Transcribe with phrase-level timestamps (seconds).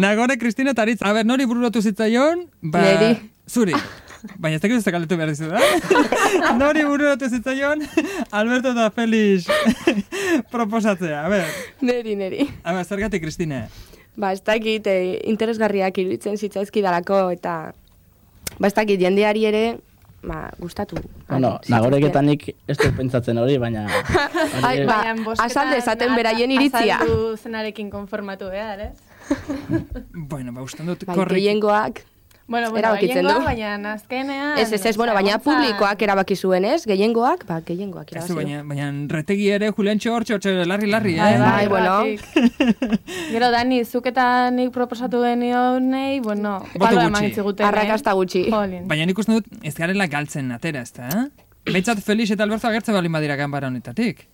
[0.00, 1.02] Nagore Kristina Taritz.
[1.04, 2.46] A ber, nori bururatu zitzaion?
[2.62, 3.10] Ba, Neri.
[3.50, 3.74] Zuri.
[4.40, 5.60] Baina ez dakit ez galdetu behar dizu, da?
[6.60, 7.84] nori bururatu zitzaion?
[8.36, 9.44] Alberto eta Felix
[10.54, 11.26] proposatzea.
[11.26, 11.44] A ber,
[11.84, 12.48] Neri, neri.
[12.64, 13.66] a ber, zergatik, Kristine?
[14.16, 17.54] Ba, ez dakit eh, interesgarriak iruditzen zitzaizkidalako eta
[18.56, 19.64] ba, ez dakit jendeari ere
[20.24, 20.96] ba, gustatu.
[21.28, 23.84] Bueno, nagoreketan nik ez dut pentsatzen hori, baina...
[24.68, 25.02] Ai, ba,
[25.44, 27.02] azalde esaten beraien iritzia.
[27.02, 29.09] Azaldu zenarekin konformatu behar, ez?
[30.30, 31.38] Bueno, ba, usten dut Bai, korrik.
[31.42, 32.02] gehiengoak.
[32.50, 33.34] Bueno, bueno, Erabakitzen du.
[33.44, 34.56] baina azkenean...
[34.58, 36.80] Ez, ez, ez, bueno, baina publikoak erabaki zuen, ez?
[36.84, 41.20] Gehiengoak, ba, gehiengoak Ez, erabaki baina, baina retegi ere Juliantxo hortxe, hortxe, larri, larri, eh?
[41.20, 41.92] Bai, bai, Bai, bueno.
[42.00, 43.06] horregatik.
[43.30, 46.98] Gero, Dani, zuk eta nik proposatu genionei, bueno, gutxi.
[47.06, 47.68] eman ziguten, eh?
[47.68, 48.42] Arrakasta gutxi.
[48.50, 48.88] Jolin.
[48.90, 51.46] Baina nik uste dut ez garela galtzen atera, ez da, eh?
[51.70, 54.26] Behintzat Felix eta Alberto agertzen balin badira ganbara honetatik.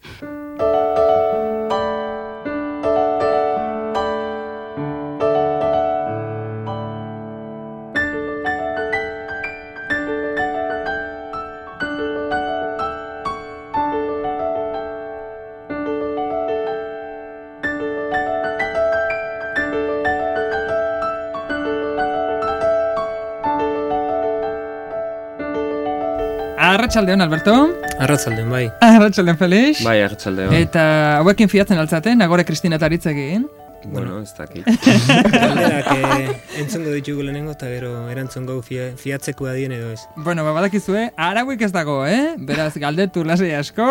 [26.87, 27.53] Arratxaldeon, Alberto.
[27.99, 28.69] Arratzalden, bai.
[28.81, 29.81] Arratxaldeon, Felix.
[29.83, 30.53] Bai, hartxalde hon.
[30.55, 30.83] Eta
[31.17, 33.49] hauekin fiatzen altzaten, nagore Kristina Taritzekin.
[33.91, 34.69] Bueno, ez dakit.
[35.35, 40.05] Galderak eh, entzongo ditugu lehenengo eta gero erantzun gau fia, fiatzeko adien edo ez.
[40.15, 42.37] Bueno, ba, badakizue, arauik ez dago, eh?
[42.39, 43.91] Beraz, galdetu lasei asko.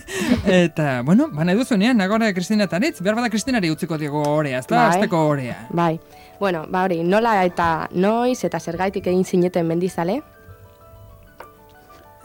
[0.60, 4.68] eta, bueno, ba, nahi duzunean, nagore Kristina Taritz, behar bada Kristinari utziko diego orea, ez
[4.68, 4.86] da, Bai.
[4.98, 5.62] azteko orea.
[5.72, 5.94] Bai.
[6.36, 10.20] Bueno, ba hori, nola eta noiz eta zergaitik egin zineten mendizale?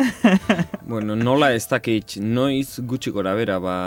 [0.92, 3.78] bueno, nola ez dakit, noiz gutxi gora bera, ba,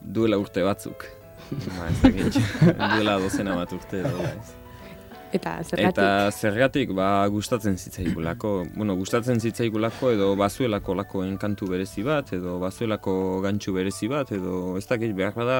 [0.00, 1.06] duela urte batzuk.
[1.76, 4.54] Ba, ez dakit, duela dozena bat urte edo, ez.
[5.34, 5.90] Eta zergatik?
[5.90, 8.52] Eta zergatik, ba, gustatzen zitzaigulako.
[8.76, 14.76] Bueno, gustatzen zitzaigulako edo bazuelako lako enkantu berezi bat, edo bazuelako gantxu berezi bat, edo
[14.78, 15.58] ez dakit behar bada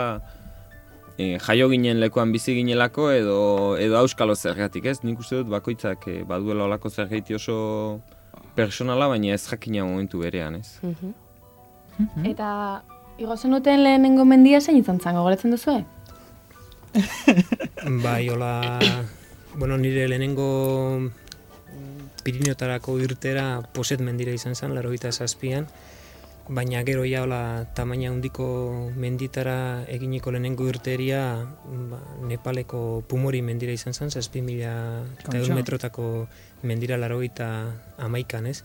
[1.19, 3.39] e, jaio ginen lekuan bizi ginelako edo,
[3.83, 5.01] edo auskalo zergatik, ez?
[5.03, 7.59] Nik uste dut bakoitzak e, baduela olako zergaiti oso
[8.55, 10.79] personala, baina ez jakina momentu berean, ez?
[10.83, 12.27] Mhm.
[12.27, 12.83] Eta
[13.19, 15.85] igo zenuten lehenengo mendia zein izan zango, goretzen duzu,
[18.05, 18.79] Bai, hola,
[19.57, 25.67] bueno, nire lehenengo mm, Pirineotarako irtera poset mendira izan zen, laro zazpian,
[26.49, 31.47] baina gero ja hola tamaina handiko menditara eginiko lehenengo irteria
[31.91, 35.45] ba, Nepaleko Pumori mendira izan zen, zazpi mila eta Kontxo.
[35.45, 36.29] egun metrotako
[36.65, 37.21] mendira laro
[37.99, 38.65] amaikan, ez?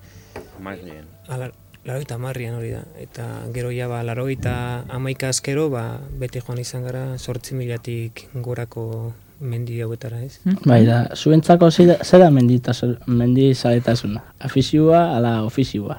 [0.58, 1.06] Amarrien.
[1.28, 1.52] Ala,
[1.86, 2.84] larogeita marrian hori da.
[3.00, 9.14] Eta gero ja, ba, larogeita amaika azkero, ba, bete joan izan gara, sortzi milatik gorako
[9.40, 10.40] mendi hauetara, ez?
[10.66, 14.24] Bai, da, zuentzako zera menditasun, mendizaretasuna.
[14.40, 15.98] Afizioa ala ofizioa.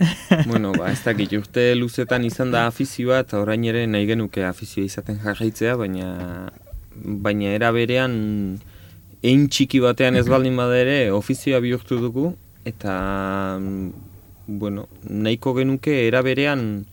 [0.48, 4.88] bueno, ba, ez dakit, urte luzetan izan da afizioa, eta orain ere nahi genuke afizioa
[4.88, 6.48] izaten jarraitzea, baina
[7.00, 8.14] baina era berean
[9.22, 12.30] ein txiki batean ez baldin bada ere ofizioa bihurtu dugu,
[12.64, 12.94] eta
[13.60, 13.90] mm,
[14.60, 16.84] bueno, nahiko genuke era berean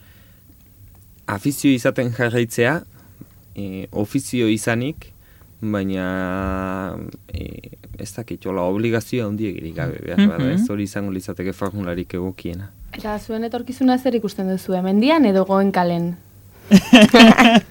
[1.27, 2.81] afizio izaten jarraitzea,
[3.55, 5.11] e, ofizio izanik,
[5.59, 6.95] baina
[7.33, 12.69] e, ez dakit, jola obligazioa handiegirik gabe behar bada, ez hori izango litzateke formularik egokiena.
[12.97, 16.15] Eta zuen etorkizuna zer ikusten duzu, mendian edo goen kalen?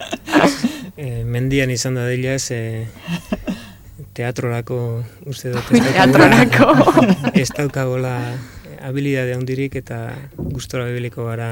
[0.96, 2.86] E, mendian izan da dela ez, e,
[4.16, 4.78] teatrorako
[5.28, 6.68] uste dut ez Teatrorako.
[6.74, 8.14] daukagola- ez daukagola
[8.86, 9.98] habilidade handirik eta
[10.36, 11.50] gustora bibiliko gara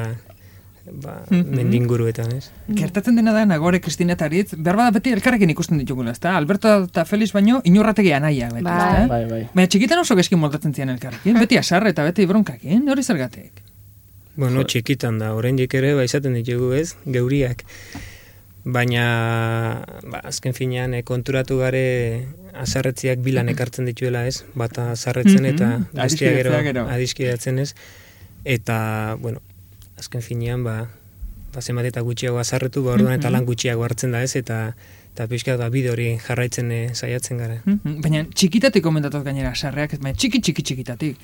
[0.84, 2.50] ba, mendinguruetan, ez?
[2.76, 6.34] Gertatzen dena da, nagore Kristina Taritz, behar bada beti elkarrekin ikusten ditugula, ezta?
[6.36, 8.74] Alberto eta Felix baino, inorrategi anaia, beti, Bai.
[8.76, 9.06] ezta?
[9.08, 9.42] Bai, bai.
[9.56, 13.62] Baina txikitan oso geskin moldatzen zian elkarrekin, beti asarre eta beti bronkakin, hori zergatik.
[14.36, 17.64] Bueno, txikitan da, oraindik ere, ba, izaten ditugu ez, geuriak.
[18.64, 19.04] Baina,
[20.08, 21.86] ba, azken finean, e, konturatu gare
[22.54, 26.00] azarretziak bilan ekartzen dituela ez, bata azarretzen eta Mhm.
[26.02, 27.74] guztia gero, adiskidetzen ez.
[28.44, 29.40] Eta, bueno,
[29.98, 30.88] azken finean, ba,
[31.54, 34.74] ba zenbat eta gutxiago azarretu, ba, orduan eta lan gutxiago hartzen da ez, eta
[35.14, 37.60] eta pixka da bide hori jarraitzen e, saiatzen gara.
[37.64, 38.00] Mhm.
[38.02, 41.16] Baina txikitatik komentatuz gainera sarreak, baina txiki txiki txikitatik.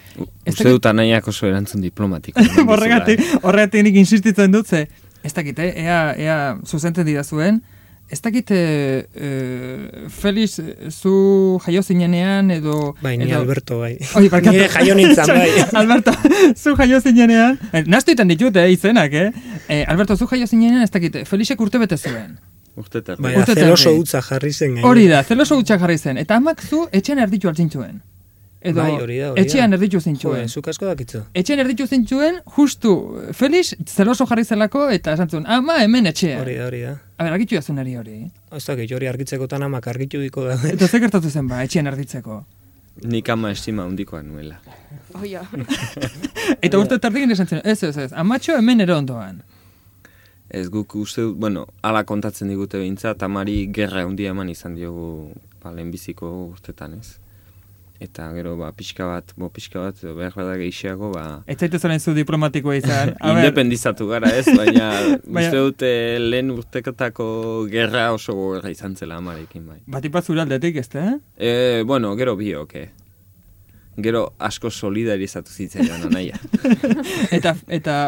[0.44, 2.38] Ez Uste dut anaiak oso erantzun diplomatiko.
[2.70, 4.84] horregatik, horregatik nik insistitzen dut ze,
[5.24, 7.62] ez dakit, eh, ea, ea zuzentzen didazuen,
[8.10, 10.58] ez dakit, e, e, Felix,
[10.90, 12.94] zu jaio zinenean edo...
[13.00, 13.96] Bai, ni edo, Alberto, bai.
[14.18, 14.56] Oi, barkatu.
[14.56, 15.48] Nire jaio nintzen, bai.
[15.80, 16.14] Alberto,
[16.56, 19.30] zu jaio zinenean, eh, naztu ditan ditut, eh, izenak, eh?
[19.68, 19.84] eh?
[19.86, 22.38] Alberto, zu jaio zinenean, ez dakit, Felixek urte bete zuen.
[22.76, 23.02] Urte.
[23.18, 24.78] Baina Urte zeloso utza jarri zen.
[24.86, 26.20] Hori da, zeloso utxak jarri zen.
[26.22, 28.00] Eta amak zu etxean erditu altzintxuen.
[28.60, 29.42] Edo Bai, hori da, hori da.
[29.42, 30.48] etxean erditu Jo, zintxuen.
[30.48, 31.22] zuk asko dakitzu.
[31.34, 32.92] Etxean erditu zintxuen, justu,
[33.32, 36.42] Felix zeloso jarri zelako eta esan zuen, ama hemen etxean.
[36.42, 36.98] Hori da, hori da.
[37.20, 38.14] A ber, argitu jazun hori hori.
[38.56, 40.54] Ez dakit, hori argitzekotan amak argitu diko da.
[40.70, 42.38] Eta ze gertatu zen ba, etxean erditzeko.
[43.12, 44.56] Nik ama estima handikoa nuela.
[45.20, 45.42] Oia.
[46.64, 49.42] Eta urte tardikin esan zen, ez, ez, ez, amatxo hemen ere ondoan.
[50.48, 55.74] Ez guk uste bueno, ala kontatzen digute behintza, tamari gerra handia eman izan diogu ba,
[55.76, 57.18] lehenbiziko urtetan ez.
[58.00, 62.00] Eta gero, ba, pixka bat, bo, pixka bat, behar bada gehiago, ba, Ez zaitu zaren
[62.00, 63.12] zu diplomatikoa izan.
[63.20, 64.86] Independizatu gara ez, baina
[65.20, 65.90] uste dute
[66.22, 67.26] lehen urtekotako
[67.68, 69.78] gerra oso gogorra izan zela amarekin bai.
[69.84, 71.18] bat ipat zure aldetik, ez da?
[71.36, 72.88] E, bueno, gero biok, eh?
[74.00, 76.40] Gero asko solidarizatu zitzaidan anaia.
[77.36, 78.00] Eta, eta,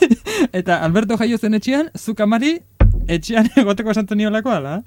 [0.62, 2.56] eta Alberto jaio zen etxean, zuk amari
[3.12, 4.78] etxean egoteko esan niolako ala?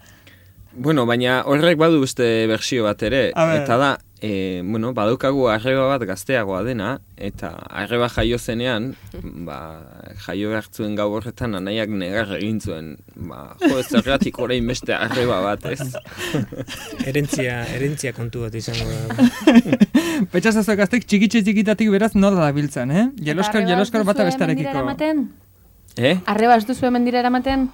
[0.78, 6.04] bueno, baina horrek badu beste bersio bat ere, eta da, e, bueno, badaukagu arreba bat
[6.10, 8.92] gazteagoa dena, eta arreba jaio zenean,
[9.48, 9.60] ba,
[10.26, 15.40] jaio hartzuen gau horretan anaiak negar egin zuen, ba, jo, ez zergatik orain beste arreba
[15.46, 15.82] bat, ez?
[17.10, 19.28] Erentzia, erentzia kontu bat izango da.
[20.34, 23.10] Petsa gaztek txikitxe txikitatik beraz nola da biltzen, eh?
[23.22, 24.88] Jeloskar, jeloskar bata bestarekiko.
[25.98, 26.16] Eh?
[26.30, 27.70] Arreba ez duzu hemen dira eramaten?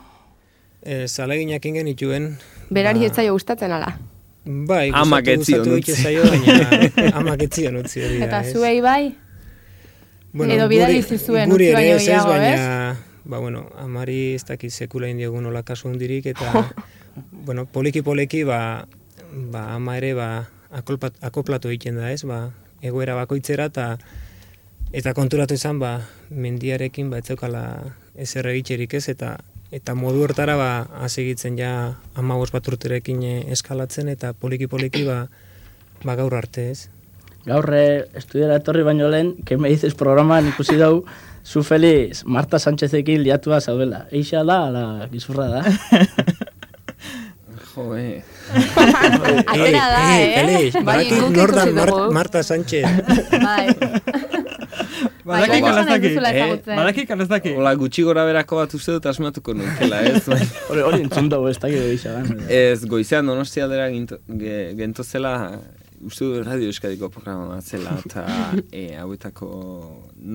[0.84, 2.34] E, zaleginak ingen ituen.
[2.72, 3.94] Berari ez zaio gustatzen ala.
[4.46, 6.02] Bai, Amak gustatu- ez zion gustatu utzi.
[6.04, 8.26] zaio, baina amak ez zion utzi hori da.
[8.26, 8.52] Eta ez.
[8.54, 9.16] zuei bai?
[10.34, 14.44] Edo bidali zizuen guri utzi ere baino ez, ez, gehiago, baina, ba, bueno, amari ez
[14.50, 16.66] dakit sekula indiogu nola kasu hundirik, eta,
[17.48, 18.88] bueno, poliki-poliki, ba,
[19.54, 20.28] ba, ama ere, ba,
[20.72, 22.50] akolpat, akoplatu egiten da, ez, ba,
[22.82, 23.98] egoera bakoitzera, eta
[24.92, 27.64] eta konturatu izan, ba, mendiarekin, ba, etzeukala
[28.18, 29.38] ezer egitxerik ez, eta
[29.74, 31.72] eta modu hortara, ba, asegitzen ja
[32.20, 35.26] amagos bat urterekin eh, eskalatzen, eta poliki-poliki, ba,
[36.04, 36.90] ba, gaur arte, ez.
[37.48, 41.04] Gaur eh, estudiara etorri baino lehen, que me dices programan ikusi dau,
[41.44, 44.06] zu Feliz, Marta Sánchezekin liatua zaudela.
[44.12, 45.64] Eixa da, ala, gizurra da.
[47.74, 48.22] Jo, eh.
[48.54, 50.30] Atera da, eh?
[50.38, 51.66] Feliz, Bai, nor da.
[52.14, 52.86] Marta Sánchez.
[53.42, 54.30] Bai.
[55.24, 56.10] Badaki Bai, kalaz esan nahi daki.
[56.10, 56.76] duzula Eh, ezagutzen.
[56.78, 57.54] Badaki kalaz daki.
[57.56, 60.24] Hola, gutxi gora berako bat uste dut asmatuko nukela, ez?
[60.70, 62.24] Hori, hori entzun dugu, ez da.
[62.50, 65.34] Ez, goizean donostia dela ginto, ge, gentozela,
[66.06, 68.24] uste dut Radio Euskadiko programa bat zela, eta
[68.72, 69.50] e, hauetako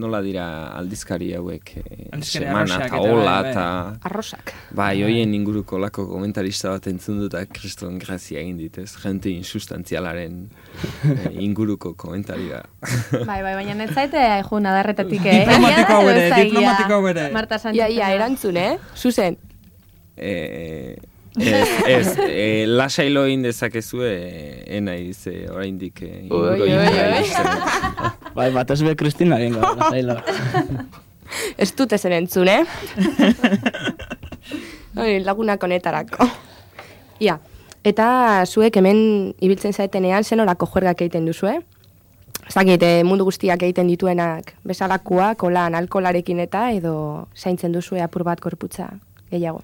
[0.03, 0.47] nola dira
[0.79, 1.85] aldizkari hauek e,
[2.23, 3.51] semana eta hola, bai, bai.
[3.53, 3.67] eta
[4.11, 4.55] Arrosak.
[4.79, 8.91] bai, hoien inguruko lako komentarista bat entzun dut, eta kriston grazia egin dit, ez?
[9.03, 10.41] Gente insustantzialaren
[11.05, 12.65] e, inguruko komentarioa.
[13.29, 15.45] Bai, bai, baina ez zaite eh?
[15.45, 16.49] Diplomatiko hau Egia da edo ere, ez da egia?
[16.49, 17.29] diplomatiko hau ere.
[17.35, 17.79] Marta Sánchez.
[17.79, 18.73] Ia, ia, erantzun, eh?
[18.97, 19.39] Zuzen.
[20.17, 20.33] E,
[21.41, 26.89] ez, ez, e, lasailo egin dezakezue, e, enaiz, e, oraindik e, inguru Oi, oi, oi.
[26.95, 27.47] iristen.
[28.39, 30.19] Bai, batez be Kristina gengo, lasailo.
[31.61, 32.63] Ez dut ezen entzun, eh?
[34.99, 36.27] Hori, lagunak honetarako.
[37.23, 37.37] Ia,
[37.87, 38.07] eta
[38.47, 41.59] zuek hemen ibiltzen zaetenean zenolako juergak egiten duzu, eh?
[42.49, 46.95] Zakit, eh, mundu guztiak egiten dituenak bezalakoak, olan, alkolarekin eta, edo
[47.37, 48.89] zaintzen duzu apur bat gorputza
[49.31, 49.61] gehiago.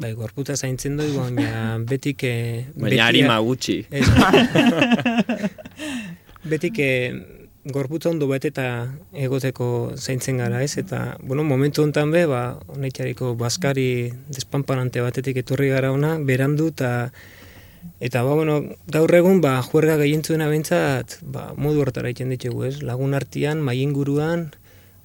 [0.00, 2.24] Bai, gorputa zaintzen doi, baina betik...
[2.24, 3.82] Eh, Baina harima gutxi.
[3.90, 4.06] Ez,
[6.52, 7.12] betik eh,
[7.64, 8.66] gorputza ondo beteta
[9.12, 10.78] egoteko zaintzen gara, ez?
[10.80, 17.12] Eta, bueno, momentu honetan be, ba, honetxariko baskari despampanante batetik etorri gara ona, berandu, eta
[17.98, 18.60] Eta, ba, bueno,
[18.94, 22.76] gaur egun, ba, juerga gehientzuena bentsat, ba, modu hortara egiten ditugu, ez?
[22.86, 24.52] Lagun artian, mai inguruan,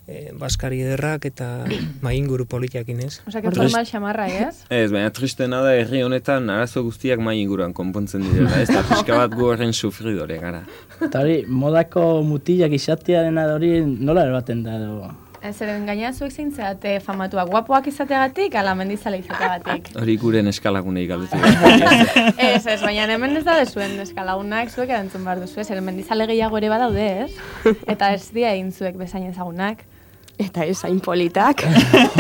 [0.08, 1.50] e, baskari ederrak eta
[2.06, 3.20] mai inguru politiakin, ez?
[3.28, 4.64] Osa, que formal xamarra, ez?
[4.78, 9.20] Ez, baina tristena da herri honetan arazo guztiak mai inguruan konpontzen direla, ez da pixka
[9.20, 10.64] bat gu horren sufridore gara.
[11.02, 15.14] Eta hori, modako mutilak izatearen hori nola erbaten da edo.
[15.48, 19.92] Ez eren gaina zuek zein zeate famatuak, guapoak izateagatik, ala mendizale izateagatik.
[20.02, 21.38] Hori gure neskalagunei galdetu.
[22.48, 26.26] ez, ez, baina hemen ez da zuen eskalagunak zuek erantzun behar duzu, ez, eren mendizale
[26.32, 27.76] gehiago ere badaude, ez?
[27.86, 29.86] Eta ez dia egin zuek bezain ezagunak.
[30.38, 31.64] Eta ez hain politak.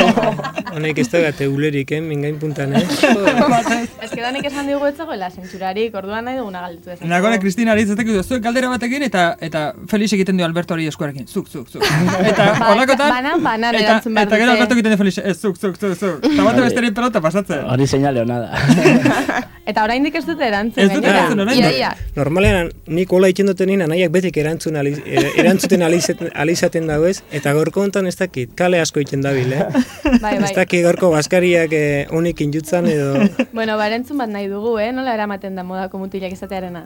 [0.75, 2.81] Honek ez da gate ulerik, eh, mingain puntan, eh?
[4.01, 6.97] Ez que danik esan digu etzagoela zentsurarik, orduan nahi duguna galditu ez.
[7.05, 11.27] Nagone Kristina aritzetek du, zuek galdera batekin eta eta Felix egiten dio Alberto hori eskuarekin.
[11.27, 11.85] Zuk, zuk, zuk.
[12.31, 13.11] Eta Ba, holakotan...
[13.13, 14.55] banan, banan eta, erantzun behar eta gero.
[14.55, 16.25] Alberto egiten dio Felix, ez, zuk, zuk, zuk, zuk.
[16.31, 17.61] Eta bate besterin pelota pasatzen.
[17.69, 19.43] Hori seinale hona da.
[19.67, 20.83] Eta oraindik ez dute erantzun.
[20.85, 21.65] Ez dute erantzun, oraindik.
[21.67, 22.11] Ia, ia.
[22.17, 27.19] Normalean, nik hola egiten duten nien, anaiak betik erantzun er- erantzuten alizaten, alizaten dago ez,
[27.35, 29.65] eta gaurko hontan ez dakit, kale asko egiten dabil, eh?
[30.23, 30.53] Bai, Ez bai.
[30.55, 33.13] dakit gaurko baskariak eh, unik injutzan edo...
[33.57, 34.91] Bueno, ba, erantzun bat nahi dugu, eh?
[34.95, 36.85] Nola eramaten da modako mutilak izatearena?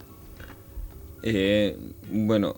[1.24, 1.76] E,
[2.10, 2.56] bueno,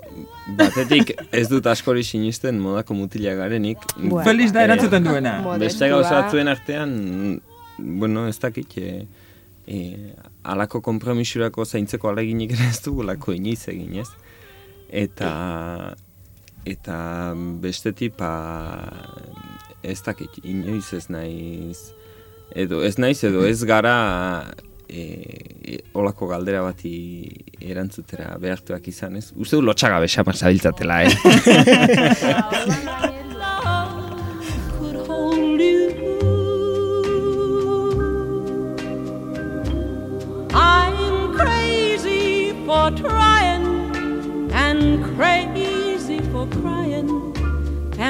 [0.56, 3.82] batetik ez dut askori sinisten modako mutila garenik.
[3.98, 4.24] Bueno.
[4.24, 5.34] Felix da Eh, erantzuten duena.
[5.60, 7.42] Beste gauza batzuen artean,
[7.78, 9.06] bueno, ez dakit, e,
[9.68, 9.80] e,
[10.44, 14.08] alako kompromisurako zaintzeko aleginik ere ez dugulako inoiz egin, ez?
[14.94, 15.30] Eta,
[16.66, 18.32] eta bestetik, pa,
[19.84, 21.94] ez dakit, inoiz ez naiz,
[22.56, 23.96] edo ez naiz, edo ez gara
[24.88, 26.96] e, e, olako galdera bati
[27.62, 29.32] erantzutera behartuak izan, ez?
[29.36, 31.12] Uste du lotxagabe xapan zabiltzatela, eh?
[42.92, 45.43] trying and crazy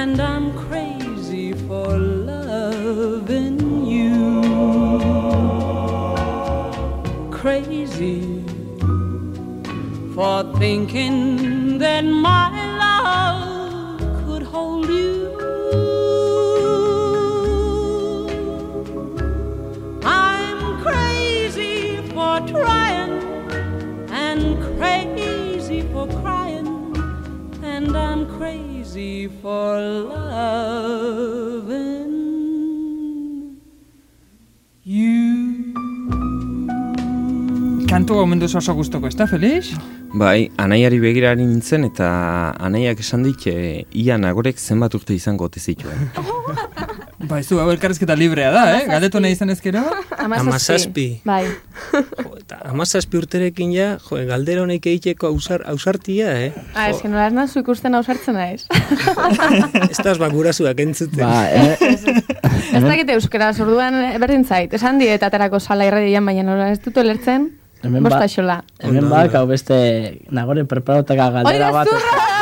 [0.04, 4.42] and I'm crazy for loving you.
[7.32, 8.44] Crazy
[10.14, 12.50] for thinking that my
[12.84, 15.13] love could hold you.
[28.94, 30.54] Crazy for loving
[34.86, 35.74] you.
[37.90, 39.74] Kantu gomendu oso gustoko, ez da, Felix?
[40.14, 42.08] Bai, anaiari begirari nintzen eta
[42.62, 46.10] anaiak esan dit e, ia nagorek zenbat urte izango ote zituen.
[47.24, 48.86] Ba, ez du, hau elkarrezketa librea da, eh?
[48.90, 49.82] Galdetu nahi izan ezkero?
[50.20, 51.08] Hamazazpi.
[51.26, 51.46] Bai.
[52.74, 56.52] Amazazpi urterekin ja, jo, galdera honek egiteko ausar, ausartia, eh?
[56.74, 58.66] Ah, ez que nola nazu ikusten ausartzen naiz.
[59.92, 61.22] Ez da ba gurasoak entzuten.
[61.22, 61.78] Ba, eh,
[62.74, 64.74] ez dakite euskera, orduan berdin zait.
[64.74, 67.52] Esan die eta aterako sala irradian, baina nola ez dut ulertzen.
[67.84, 68.58] Hemen Bosta ba- xola.
[68.80, 69.76] hemen bak, hau beste
[70.32, 71.90] nagore preparataka Oi, galdera bat.
[71.92, 72.33] gezurra!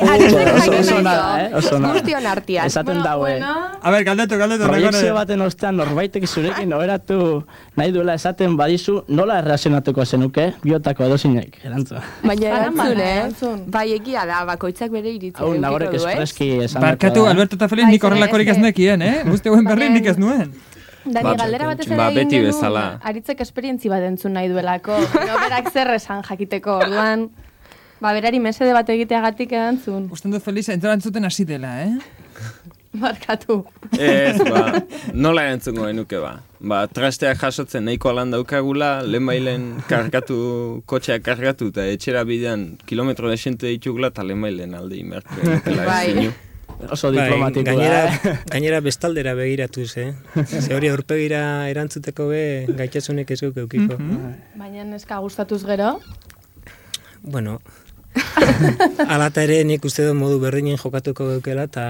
[0.00, 1.92] Oso- ona.
[1.94, 2.66] Guztion artean.
[2.66, 3.34] Esaten daue.
[3.42, 4.64] A ber, galdetu, galdetu.
[4.66, 5.12] Proiekzio Nagore.
[5.18, 7.18] baten ostean norbaitek zurekin oheratu
[7.76, 12.02] nahi duela esaten badizu nola errazionatuko zenuke biotako edozinek, erantzua.
[12.22, 13.66] Baina erantzun, eh?
[13.66, 16.00] Bai, egia da, bakoitzak bere iritzia Hau nagorek eh?
[16.02, 19.14] espreski esan Barkatu, Alberto eta Felix, Bai, nik horrelakorik ez nekien, eh?
[19.28, 20.50] Guzti hauen berri nik ez nuen.
[21.00, 22.82] Dani, Ba, galdera batez ere ba, beti bezala.
[23.08, 24.98] Aritzek esperientzi bat entzun nahi duelako.
[25.30, 27.30] No, berak zer esan jakiteko, orduan.
[28.00, 30.08] Ba, berari mesede bat egiteagatik erantzun.
[30.14, 31.98] Usten dut Felix entzuten hasi dela, eh?
[33.02, 33.60] Barkatu.
[33.94, 34.80] Ez, ba,
[35.24, 36.38] nola erantzungo genuke ba.
[36.60, 40.38] Ba, trasteak jasotzen nahiko alan daukagula, lehen bailen kargatu,
[40.90, 45.36] kotxeak kargatu eta etxera bidean kilometro desente ditugula eta lehen bailen alde imertu.
[45.84, 46.30] Bai.
[46.88, 47.68] Oso Bai, diplomatikoa.
[47.68, 48.34] gainera, eh?
[48.54, 50.10] gainera bestaldera begiratuz, eh?
[50.48, 52.42] Ze hori aurpegira erantzuteko be
[52.80, 54.00] gaitasunek ez guk eukiko.
[54.56, 55.98] Baina neska gustatuz gero.
[57.22, 57.58] Bueno,
[59.08, 61.84] alata ere nik uste dut modu berdinen jokatuko geukela eta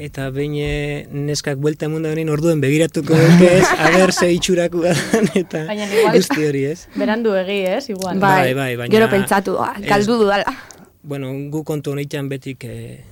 [0.00, 5.28] eta behin eh, neskak buelta emunda honin orduen begiratuko geuke ez, aber ze itxuraku dan,
[5.36, 5.66] eta
[6.14, 6.86] guzti hori ez.
[6.96, 7.90] Berandu egi, ez?
[7.92, 8.16] Igual.
[8.22, 10.54] Bai, bai, baina- Gero pentsatu, ah, galdu dudala.
[11.02, 13.04] Bueno, gu kontu honetan betik eh,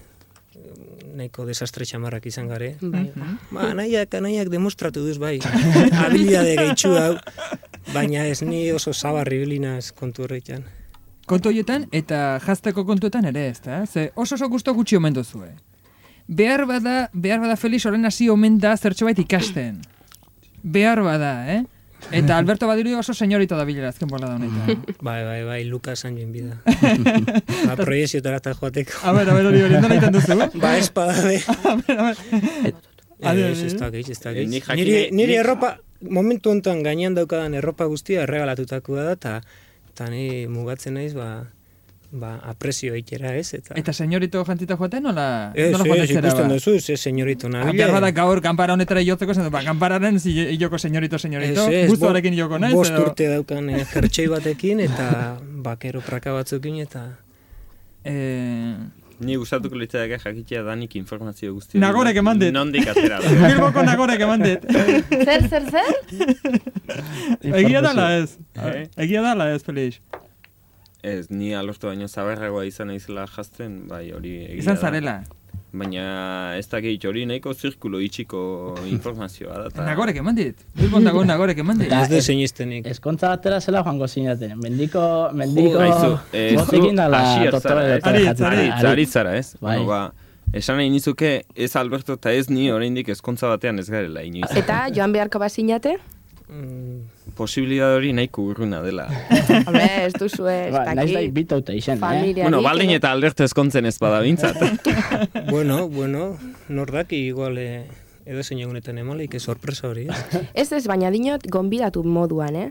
[1.19, 2.77] nahiko desastre txamarrak izan gare.
[2.81, 3.05] Bai.
[3.53, 5.37] Ba, anaiak, anaiak demostratu duz bai.
[6.07, 7.15] Habilidade gehitxu hau,
[7.93, 10.65] baina ez ni oso zabarri bilinaz kontu horretan.
[11.29, 13.83] Kontu horietan eta jazteko kontuetan ere ez da?
[13.87, 15.51] Ze oso oso gusto gutxi omen duzue.
[16.29, 19.83] Behar bada, behar bada Felix orain hasi omen da zertxo ikasten.
[20.63, 21.65] Behar bada, eh?
[22.13, 24.85] Eta Alberto Badiri oso senyorito da bilera azken bolada honetan.
[25.01, 26.57] Bai, bai, bai, Lukas Anjoen bida.
[27.69, 29.01] ba, proiezioetara eta joateko.
[29.03, 30.51] A ber, a ber, hori hori, nola egiten duzu, eh?
[30.55, 31.41] Ba, espada be.
[31.49, 31.77] A
[33.35, 34.45] ber, Ez, ez dakit, ez dakit.
[34.45, 35.73] Eh, nik jakin- Niri, niri erropa,
[36.09, 39.33] momentu honetan gainean daukadan erropa guztia erregalatutakoa da, eta
[39.99, 41.49] eta ni mugatzen naiz, ba,
[42.15, 43.75] ba, apresio eitera ez, eta...
[43.77, 45.25] Eta senyorito jantzita joaten, nola,
[45.59, 46.55] Ez, nola ez, joaten zera, ikusten ba?
[46.55, 47.83] duzu, ze senyorito Ah, nabile.
[47.83, 51.91] Behar bada gaur kanpara honetara jotzeko, zen, ba, kanpararen zi, iloko senyorito, senyorito, Ez, ez,
[51.91, 53.03] gustoarekin bo- joko naiz, Bost edo...
[53.11, 55.11] urte daukan eh, jertxei batekin, eta
[55.67, 57.05] bakero praka batzukin, eta...
[58.05, 58.77] Eh,
[59.21, 61.81] Ni gustatuko litzateke jakitea danik informazio guzti.
[61.83, 62.53] Nagorek eman dit.
[62.55, 63.19] Nondik atera.
[63.49, 64.69] Bilboko nagorek eman dit.
[65.25, 65.91] Zer, zer, zer?
[67.43, 68.37] Egia dala ez.
[68.55, 68.85] Eh?
[69.07, 69.99] Egia dala ez, Felix.
[71.03, 75.17] Ez, ni alortu baino zaberragoa izan naizela jazten, bai hori egia Izan da.
[75.73, 79.69] Baina ez da hori nahiko zirkulo itxiko informazioa da.
[79.71, 80.57] ta- Nagorek eman dit.
[80.75, 81.93] Bilbon dago nagorek eman dit.
[81.93, 82.87] Ez du ez- sinistenik.
[82.87, 84.55] Ezkontza batera zela joango zinaten.
[84.63, 85.03] Mendiko,
[85.35, 86.55] mendiko Aizu, eh,
[87.47, 87.53] ez?
[87.53, 88.45] doktore Ari, jaten.
[88.47, 89.55] ari, Aritz, aritz zara, ez?
[89.61, 89.85] Bai.
[89.85, 90.13] Ba,
[90.53, 94.49] esan nahi nizuke, ez Alberto eta ez ni oraindik ezkontza batean ez garela inoiz.
[94.57, 95.99] Eta joan beharko bazinate?
[96.49, 97.03] Mm,
[97.37, 99.05] Posibilidad hori nahiko urruna dela.
[99.67, 102.33] Hombre, ez duzu ez, Ba, naiz da bitauta izen, eh?
[102.41, 104.57] Bueno, baldin eta Alberto ezkontzen ez bada bintzat.
[105.53, 106.39] bueno, bueno,
[106.69, 107.85] nor daki igual eh,
[108.25, 110.09] edo zein egunetan emalik, ez sorpresa hori.
[110.09, 110.43] ez?
[110.65, 112.71] Ez ez, baina dinot gonbidatu moduan, eh?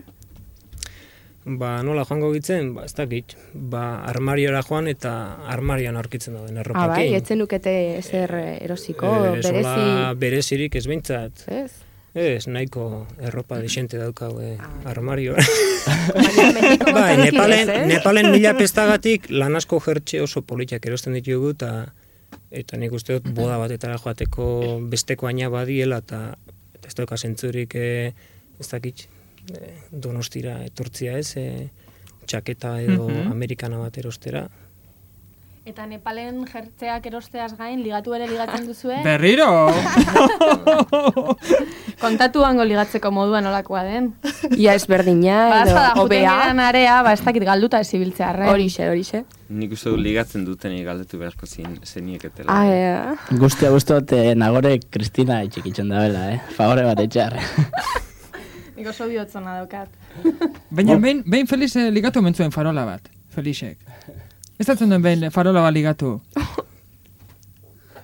[1.48, 3.32] Ba, nola joango gitzen, ba, ez dakit.
[3.54, 5.12] Ba, armariora joan eta
[5.48, 6.90] armarioan aurkitzen dauden Ah, erropakin.
[6.92, 9.54] bai, etzen nukete ezer eh, erosiko, Eh, berezi...
[9.62, 11.46] sola berezirik ez behintzat.
[11.48, 11.70] Ez?
[12.18, 14.56] Ez, nahiko erropa desente daukau eh,
[14.90, 15.38] armarioa.
[16.16, 17.84] Baina mendiko bai, Nepalen, eh?
[17.92, 21.72] Nepalen mila pestagatik lan asko jertxe oso politak erosten ditugu eta
[22.50, 24.48] eta nik uste dut boda batetara joateko
[24.90, 26.22] besteko aina badiela eta,
[26.84, 28.12] ez dauka zentzurik eh,
[28.58, 29.04] ez dakit
[29.54, 31.68] eh, donostira etortzia ez eh,
[32.28, 33.30] txaketa edo Mhm.
[33.32, 34.48] amerikana bat erostera.
[35.68, 39.48] Eta Nepalen jertzeak erosteaz gain, ligatu ere ligatzen duzue, Berriro!
[42.00, 44.06] kontatu hango ligatzeko modua nolakoa den.
[44.56, 46.36] Ia ezberdina, Ba, edo azada, juten obea.
[46.40, 48.48] geran area, ba, ez dakit galduta ez ibiltzearren.
[48.52, 49.20] Horixe, horixe.
[49.60, 52.48] Nik uste du ligatzen dutenei galdetu beharko zin, zenieketela.
[52.48, 53.16] Ah, ea.
[53.40, 56.40] Guztia guztot eh, nagore Kristina itxikitzen da bela, eh?
[56.56, 57.36] Favore bat etxar.
[58.78, 59.92] Nik oso bihotzona daukat.
[60.70, 63.10] Baina behin, behin Felix eh, ligatu mentzuen farola bat.
[63.34, 63.76] Felixek.
[64.58, 66.16] Ez datzen duen behin farola bat ligatu.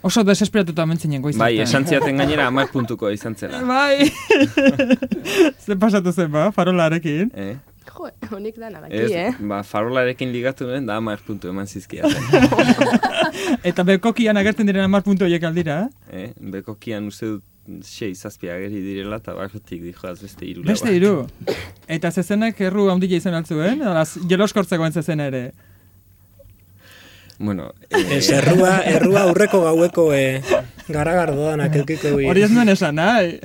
[0.04, 1.46] Oso desesperatuta mentzinen goizatan.
[1.46, 3.62] Bai, esan ziaten gainera amak puntuko izan zela.
[3.74, 4.10] Bai.
[5.64, 7.30] Zer pasatu zen ba, farolarekin.
[7.32, 7.54] Eh?
[7.88, 9.32] Jo, honik da nagaki, Ez, eh?
[9.48, 12.04] ba, farolarekin ligatu nuen da amak puntu eman zizkia.
[13.64, 15.86] Eta bekokian agertzen diren amar puntu horiek aldira.
[16.12, 16.30] eh?
[16.52, 20.64] Bekokian uste dut sei zazpi ageri direla eta barrutik dijoaz beste iru.
[20.68, 21.14] Beste hiru.
[21.88, 25.46] Eta zezenak erru handia izan altzuen, alaz, jeloskortzegoen zezen ere.
[27.44, 30.40] Bueno, Ez, errua, errua aurreko gaueko eh,
[30.88, 32.24] garagardoanak eukiko bi.
[32.30, 33.36] Hori ez nuen esan, nahi.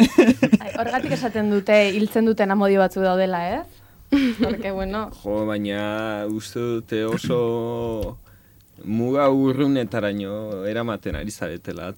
[0.80, 3.68] Horregatik esaten dute, hiltzen duten amodio batzu daudela, ez?
[4.44, 8.18] Porque, bueno, jo, baina uste dute oso
[8.88, 11.92] muga urrunetaraino eramaten ari zaretela.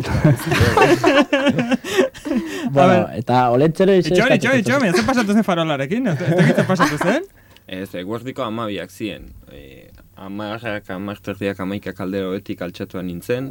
[2.73, 6.09] bueno, eta olentzero izan Itxoin, itxoin, itxoin, zer pasatu zen farolarekin?
[6.09, 7.29] Ez ez zer pasatu zen?
[7.71, 9.29] Ez, eguerdiko amabiak ziren.
[9.53, 9.80] E,
[10.21, 13.49] amarrak, amarterdiak, amaikak aldero etik altxatuan nintzen.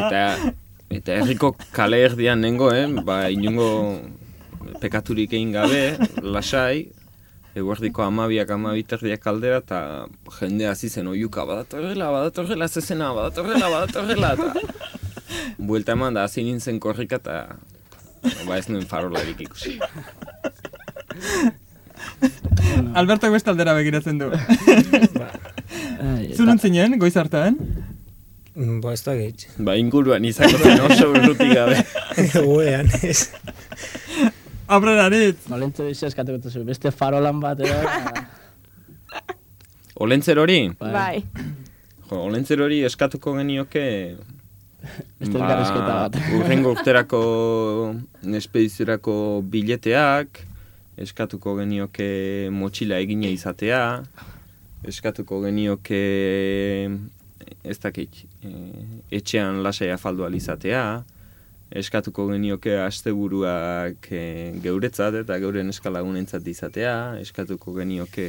[0.00, 0.22] eta,
[0.88, 3.68] eta herriko kale erdian nengoen, ba, inungo
[4.80, 5.84] pekaturik egin gabe,
[6.24, 6.88] lasai,
[7.58, 9.80] eguerdiko amabiak, amabiterdiak aldera, eta
[10.38, 14.48] jende hasi zen oiuka, badatorrela, badatorrela, zezena, badatorrela, badatorrela, eta
[15.58, 17.34] buelta eman da hasi nintzen korrika, eta
[18.46, 19.78] ba ez nuen farolarik ikusi.
[22.94, 24.30] Alberto beste aldera begiratzen du.
[26.00, 27.56] Ai, Zurun zinen, goiz hartan?
[28.54, 29.46] Mm, Ba, ez da gehitz.
[29.62, 31.78] Ba, inguruan izango zen oso urrutik gabe.
[32.34, 33.28] Goean, ez.
[34.70, 35.46] Aurreraritz.
[35.54, 37.78] Olentzero izan eskatuko duzu, beste farolan bat edo...
[40.00, 40.60] Olentzer hori?
[40.80, 41.22] Bai.
[42.10, 43.84] Jo, olentzer hori eskatuko genioke...
[45.20, 46.14] Beste elkarrizketa bat.
[46.38, 47.18] urrengo urterako
[48.38, 49.14] espediziorako
[49.52, 50.40] bileteak,
[50.98, 54.02] eskatuko genioke motxila egina izatea,
[54.88, 56.02] eskatuko genioke
[57.64, 61.04] ez dakit, eh, etxean lasai afaldu izatea,
[61.70, 68.26] eskatuko genioke asteburuak eh, geuretzat eta geuren eskalagunentzat izatea, eskatuko genioke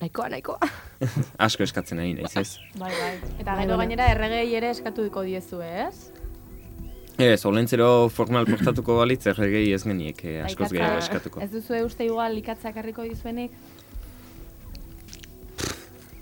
[0.00, 0.58] Nahikoa, nahikoa.
[1.46, 2.58] asko eskatzen ari naiz, ez?
[2.78, 3.14] bai, bai.
[3.38, 6.23] Eta gero gainera erregei ere eskatuko diezu, ez?
[7.18, 11.40] Ez, olentzero formal portatuko balitz erregei ez geniek eh, askoz gehiago eskatuko.
[11.44, 13.52] Ez duzu uste igual ikatzak harriko dizuenik?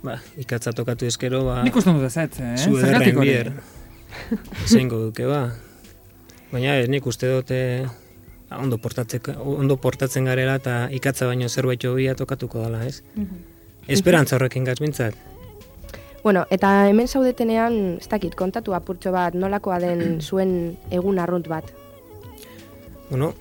[0.02, 2.56] Ba, ikatza tokatu ezkero, ba, Nik uste dut ezetz, eh?
[2.58, 3.30] zu Zergatik ederren hori?
[3.30, 3.52] bier.
[4.66, 5.42] Zeingo duke, ba.
[6.52, 7.60] Baina ez nik uste dute
[8.52, 13.00] ondo, portatzeko, ondo portatzen garela eta ikatza baino zerbait hobia tokatuko dela, ez?
[13.88, 15.16] Esperantza horrekin gaz bintzat.
[16.22, 21.72] Bueno, eta hemen zaudetenean, ez dakit, kontatu apurtxo bat, nolakoa den zuen egun arrunt bat.
[23.10, 23.32] Bueno,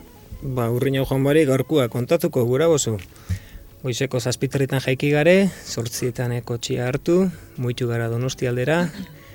[0.41, 2.97] ba, urriño joan barik gaurkua kontatuko gura bozu.
[3.83, 8.83] Goizeko zazpiterritan jaiki gare, sortzietan kotxia hartu, muitu gara donosti aldera,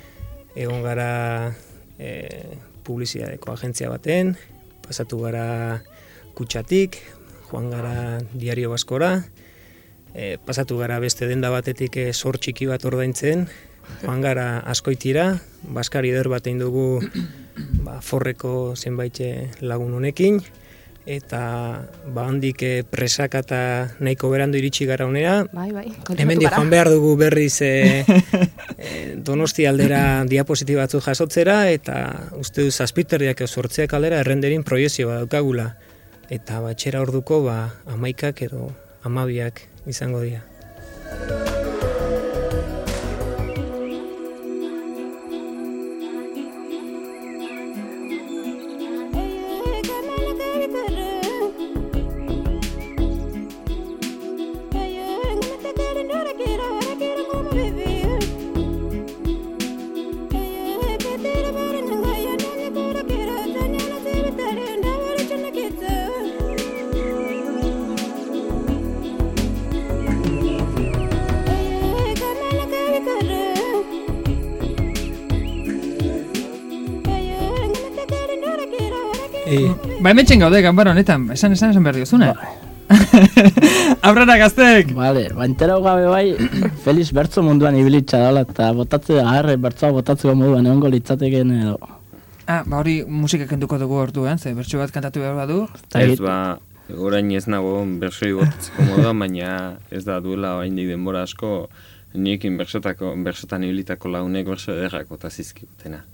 [0.63, 1.09] egon gara
[1.99, 2.11] e,
[2.83, 4.35] publizidadeko agentzia baten,
[4.83, 5.81] pasatu gara
[6.35, 6.99] kutsatik,
[7.47, 9.21] joan gara diario baskora,
[10.17, 13.45] e, pasatu gara beste denda batetik e, sor txiki bat ordaintzen,
[14.01, 15.37] joan gara askoitira,
[15.77, 16.99] Baskari eder bat egin dugu
[17.85, 19.21] ba, forreko zenbait
[19.61, 20.41] lagun honekin,
[21.07, 21.41] eta
[22.11, 23.59] ba, handik eh, presaka eta
[24.03, 25.37] nahiko berandu iritsi gara honera.
[25.53, 25.85] Bai, bai.
[26.17, 28.03] Hemen joan behar dugu berriz e,
[28.77, 28.89] e,
[29.23, 32.01] donosti aldera diapositiba batzu jasotzera, eta
[32.41, 35.69] uste du zazpiterriak sortzeak aldera errenderin proiezio bat daukagula.
[36.27, 38.73] Eta batxera orduko ba, amaikak edo
[39.07, 40.43] amabiak izango dira.
[80.17, 82.31] Hemen gaude, ganbara honetan, esan esan esan behar diozuna.
[84.07, 84.89] Aurrera gaztek!
[84.97, 86.31] Vale, ba, entera gabe bai,
[86.85, 91.77] Feliz bertzo munduan ibilitza dala, eta botatze, agarre, bertzoa botatzeko moduan egongo litzateken edo.
[92.49, 95.61] Ah, ba hori musika kenduko dugu orduan, ze bertso bat kantatu behar badu.
[96.01, 96.57] Ez ba,
[96.97, 99.55] orain ez nago bersoi botatzeko moduan, baina
[99.93, 101.67] ez da duela oraindik denbora asko
[102.17, 106.07] niekin bersotako, bersotan ibilitako launek berso ederrak bota zizkigutena.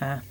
[0.00, 0.22] Ah.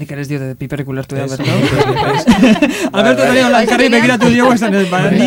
[0.00, 1.34] Nik ere ez diote piperrik ulertu da, Ez,
[2.96, 3.24] Alberto.
[3.28, 5.26] Hola, elkarri begiratu diogu esan ez, ba, ni...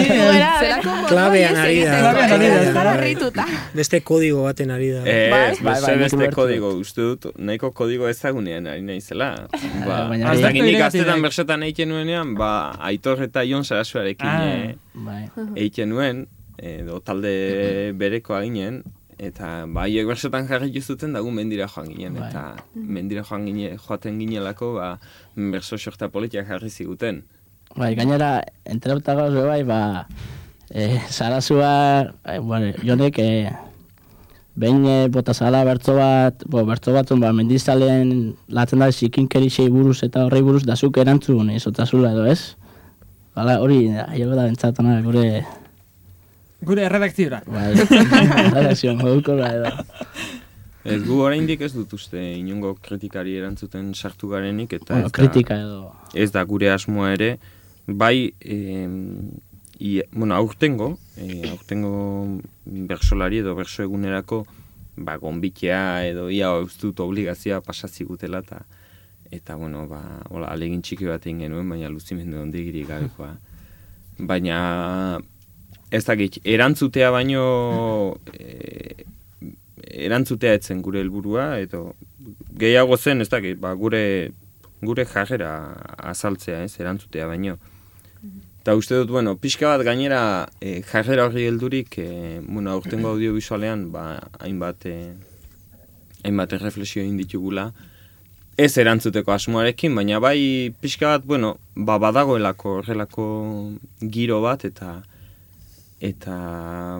[1.10, 3.46] Klabean ari da.
[3.78, 5.04] Beste kodigo baten ari da.
[5.06, 9.30] Ez, Bai, beste bai, nik beste kodigo, uste dut, nahiko kodigo ezagunean ari naizela.
[9.88, 12.52] Ba, baina- ez dakit nik Alberto gaztetan iragarri bersotan egiten nuenean, ba,
[12.90, 14.42] Aitor eta Jon Sarasuarekin Ah.
[14.48, 15.24] eh, Bai.
[15.56, 16.26] egiten nuen,
[16.58, 18.82] edo talde berekoa ginen,
[19.24, 22.30] eta ba, haiek bersotan jarri zuten dagu mendira joan ginen, Bai.
[22.30, 22.44] eta
[22.76, 25.00] mendira joan gine, joaten ginelako, ba,
[25.36, 27.24] berso sorta politiak jarri ziguten.
[27.76, 30.08] Bai, gainera, enterauta gauz bai, ba,
[30.70, 33.50] e, zarazua, e, bueno, jonek, e,
[34.56, 40.04] behin e, bota zala bertzo bat, bo, bertzo batzun, ba, mendizalen latzen da zikinkerixei buruz
[40.04, 42.56] eta horrei buruz dazuk erantzun izotazula edo ez?
[43.34, 45.42] Hala, hori, aio da bentsatana, gure,
[46.66, 47.42] Gure erredakziora.
[47.48, 47.74] bai,
[48.56, 49.72] redakzioan moduko da edo.
[50.84, 55.18] Ez gu oraindik ez dut uste inongo kritikari erantzuten sartu garenik, eta Bueno, ez da-
[55.22, 55.94] kritika edo.
[56.14, 57.38] ez da gure asmoa ere,
[57.88, 59.30] bai, em,
[59.80, 64.46] i, bueno, aurtengo, e, aurtengo bersolari edo berso egunerako,
[64.98, 68.66] ba, gonbitea edo ia dut obligazioa pasatzigutela, eta
[69.34, 73.32] eta, bueno, ba, hola, alegin txiki bat egin genuen, baina luzimendu ondigiri gabekoa.
[74.20, 75.18] Baina,
[75.94, 77.44] ez dakit, erantzutea baino,
[78.34, 79.06] e,
[80.08, 81.92] erantzutea etzen gure helburua edo
[82.58, 84.32] gehiago zen, ez dakit, ba, gure
[84.84, 85.52] gure jarrera
[86.12, 87.58] azaltzea, ez, erantzutea baino.
[88.64, 93.90] Eta uste dut, bueno, pixka bat gainera e, jarrera horri heldurik, e, bueno, aurtengo audiovisualean,
[93.92, 94.06] ba,
[94.40, 94.98] hainbat, e,
[96.24, 97.70] hainbat erreflexio egin ditugula,
[98.56, 103.26] ez erantzuteko asmoarekin, baina bai pixka bat, bueno, ba, badagoelako horrelako
[104.00, 105.02] giro bat, eta
[106.04, 107.00] eta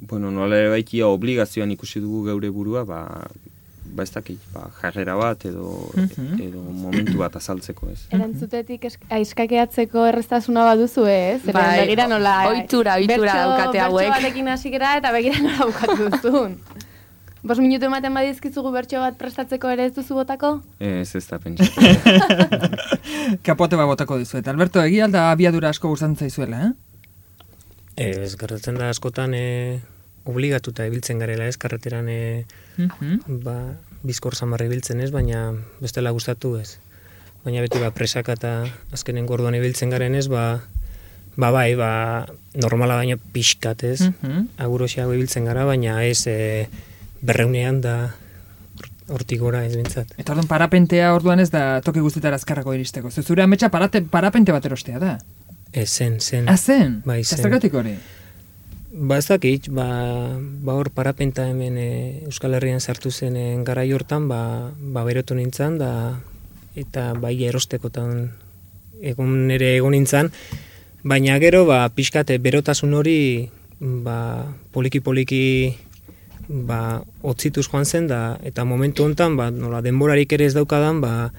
[0.00, 3.00] bueno, nola ere baitia obligazioan ikusi dugu geure burua, ba,
[3.94, 6.40] ba ez dakit, ba, jarrera bat edo, Mhm.
[6.40, 8.06] edo momentu bat azaltzeko ez.
[8.16, 11.38] Erantzutetik esk- aiskakeatzeko erreztasuna baduzu, eh?
[11.44, 12.34] Zeren Bai, begira nola...
[12.48, 14.06] ohitura, ohitura bertso- daukate hauek.
[14.08, 16.56] Bertso batekin hasi gara eta begira nola bukatu duzun.
[17.42, 20.60] Bos minutu ematen badizkizugu bertso bat prestatzeko ere ez duzu botako?
[20.78, 21.80] Ez ez da pentsatu.
[23.46, 24.38] Kapote bat botako dizu.
[24.40, 26.72] Eta Alberto, egia alda abiadura asko gustatzen zaizuela, eh?
[28.00, 29.80] Ez, gertatzen da askotan e,
[30.24, 32.44] obligatuta ibiltzen garela ez, karreteran e,
[32.80, 33.40] Mhm.
[33.44, 33.56] ba,
[34.02, 36.78] bizkor zamarra ibiltzen ez, baina bestela gustatu ez.
[37.44, 38.52] Baina beti ba, presaka eta
[38.92, 40.62] azkenen gorduan ibiltzen garen ez, ba,
[41.36, 44.46] ba bai, ba, normala baino pixkat ez, Mhm.
[44.58, 46.68] agurosiago ibiltzen gara, baina ez e,
[47.20, 48.14] berreunean da
[48.78, 50.14] hor- hortik gora ez bintzat.
[50.16, 53.10] Eta orduan parapentea orduan ez da toki guztitara azkarrako iristeko.
[53.10, 55.18] Zure ametsa parate, parapente bat erostea da.
[55.72, 56.48] Ez zen, zen.
[56.48, 57.02] Ah, zen?
[57.04, 57.38] Bai, zen.
[57.38, 57.94] zergatik hori?
[58.92, 59.86] Ba ez dakit, ba,
[60.38, 61.90] ba hor parapenta hemen e,
[62.26, 66.18] Euskal Herrian sartu zen e, garai hortan, ba, ba berotu nintzen, da,
[66.74, 68.32] eta bai erostekotan
[69.00, 70.32] egon ere egon nintzen,
[71.06, 75.44] baina gero, ba, pixkate berotasun hori, ba, poliki-poliki,
[76.48, 81.30] ba, otzituz joan zen, da, eta momentu hontan, ba, nola, denborarik ere ez daukadan, ba,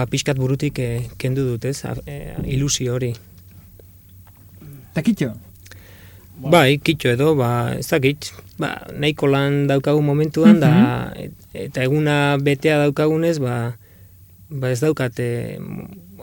[0.00, 3.12] ba pixkat burutik e, kendu dut, ez, a- e, ilusio hori.
[4.96, 5.34] Takitxo?
[6.36, 8.30] Bai, kitxo edo, ba, ez dakit,
[8.60, 10.72] ba, nahiko lan daukagu momentuan, da,
[11.16, 11.32] et-
[11.66, 13.76] eta eguna betea daukagunez, ba,
[14.50, 15.56] ba ez daukate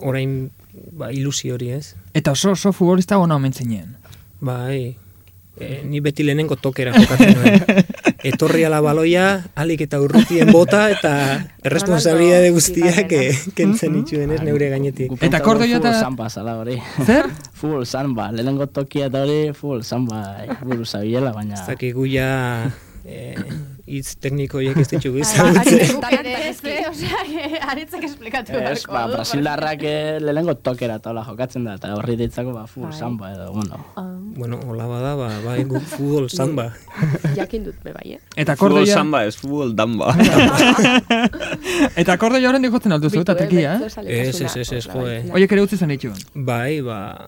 [0.02, 0.52] orain
[0.94, 1.96] ba, ilusio hori ez.
[2.14, 3.96] Eta oso, oso futbolista ona omen zinen.
[4.42, 4.96] Bai,
[5.60, 7.84] e, ni beti lehenengo tokera jokatzen nuen.
[8.24, 11.12] Etorri ala baloia, alik eta urrutien bota, eta
[11.68, 15.12] erresponsabilidade guztiak eh, kentzen itxuen ez neure gainetik.
[15.20, 16.78] Eta Kordoia eta- Futbol samba zala hori.
[17.08, 17.28] Zer?
[17.54, 20.24] Futbol samba, lehenengo tokia eta hori futbol samba
[20.64, 21.60] buru zabiela, baina...
[21.60, 22.72] Ez dakigu ja
[23.04, 23.36] eh,
[23.84, 27.18] hitz tekniko horiek ez ditugu eh, osea,
[27.74, 32.16] aritzek esplikatu Ez, beharko ba, Brasildarrak eh, lehenengo tokera eta hola jokatzen da, eta horri
[32.22, 33.00] ditzako ba, futbol Bai.
[33.00, 33.82] samba edo, bueno.
[34.38, 36.70] Bueno, hola bada, ba, bai, gu futbol samba.
[37.36, 38.22] Jakin dut be bai, eh?
[38.36, 38.96] Eta Futbol Kordoia...
[38.96, 40.16] samba ez, futbol damba.
[42.02, 43.92] Eta Kordoia horren dikotzen alduzu, eta tekia, eh?
[44.08, 45.24] Ez, ez, ez, ez, jo, eh.
[45.36, 46.24] Oiek ere utzi zen dituen.
[46.34, 47.28] Bai, ba,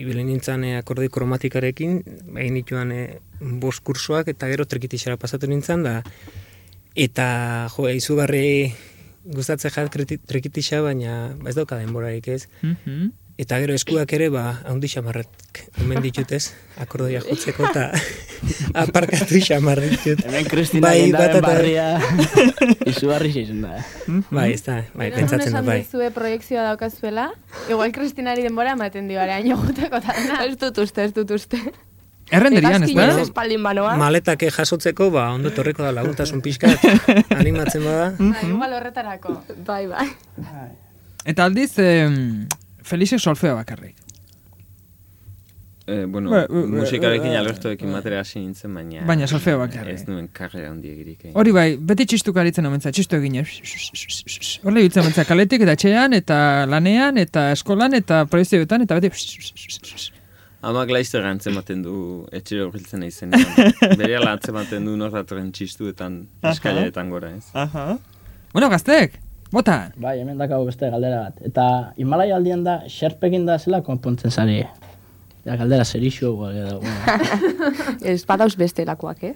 [0.00, 2.00] ibili nintzen eh, akordi kromatikarekin,
[2.36, 3.06] egin nituen eh,
[3.62, 6.00] bost kursoak, eta gero trikitixara pasatu nintzen, da,
[6.96, 7.28] eta,
[7.74, 8.72] jo, izugarri
[9.26, 9.96] gustatzen jat
[10.28, 12.46] trikitixa, baina ba, ez dauka denborarik ez.
[12.62, 13.12] Mhm.
[13.36, 17.90] Eta gero eskuak ere, ba, haundi xamarrak omen ditutez, akordoia jotzeko, eta
[18.82, 20.22] aparkatu xamar ditut.
[20.24, 21.84] Hemen Kristina Bai, bai, bat eta- barria
[22.92, 23.74] izugarri zeizen da.
[23.76, 24.22] eh.
[24.30, 25.76] Bai, ez da, bai, pentsatzen da, esan bai.
[25.84, 27.26] duzue proiektzioa daukazuela,
[27.68, 30.40] igual Kristinari denbora ematen dio araño juteko eta dena.
[30.48, 31.60] Ez dut uste, ez dut uste.
[32.32, 33.20] Errenderian, ez da?
[33.22, 33.92] Espaldin banoa.
[34.00, 36.80] Maletak jasotzeko, ba, ondo torreko da laguntasun pixkat,
[37.36, 38.08] animatzen bada.
[38.18, 39.36] Ba, igual horretarako.
[39.68, 40.08] Bai, bai.
[41.28, 42.46] Eta aldiz, em,
[42.86, 43.96] Felixek solfeo bakarrik.
[45.86, 49.04] Eh, bueno, Ba, ba, musikarekin ba, Albertoekin batera hasi nintzen, baina...
[49.06, 50.00] Baina solfeo bakarrik.
[50.00, 51.28] Ez nuen karrera handiegirik.
[51.38, 53.38] Hori bai, beti txistuka aritzen omentza, txistu egin,
[54.64, 59.12] horle biltzen omentza kaletik, eta etxean, eta lanean, eta eskolan, eta proiezioetan, eta beti...
[60.66, 61.96] Amak laizter antzematen du
[62.34, 63.36] etxero horbiltzen naizen.
[64.00, 67.46] Bere ala antzematen du norratoren txistuetan, eskailetan gora, ez?
[67.54, 67.92] Aha.
[68.50, 69.20] Bueno, gaztek,
[69.52, 69.92] bota!
[69.96, 71.40] Bai, hemen dakago beste galdera bat.
[71.46, 74.62] Eta Himalaya aldian da, xerpekin da zela konpontzen zari.
[75.46, 77.66] Ja, galdera zerixu edo, bueno.
[78.02, 79.34] Ez badauz bestelakoak, eh?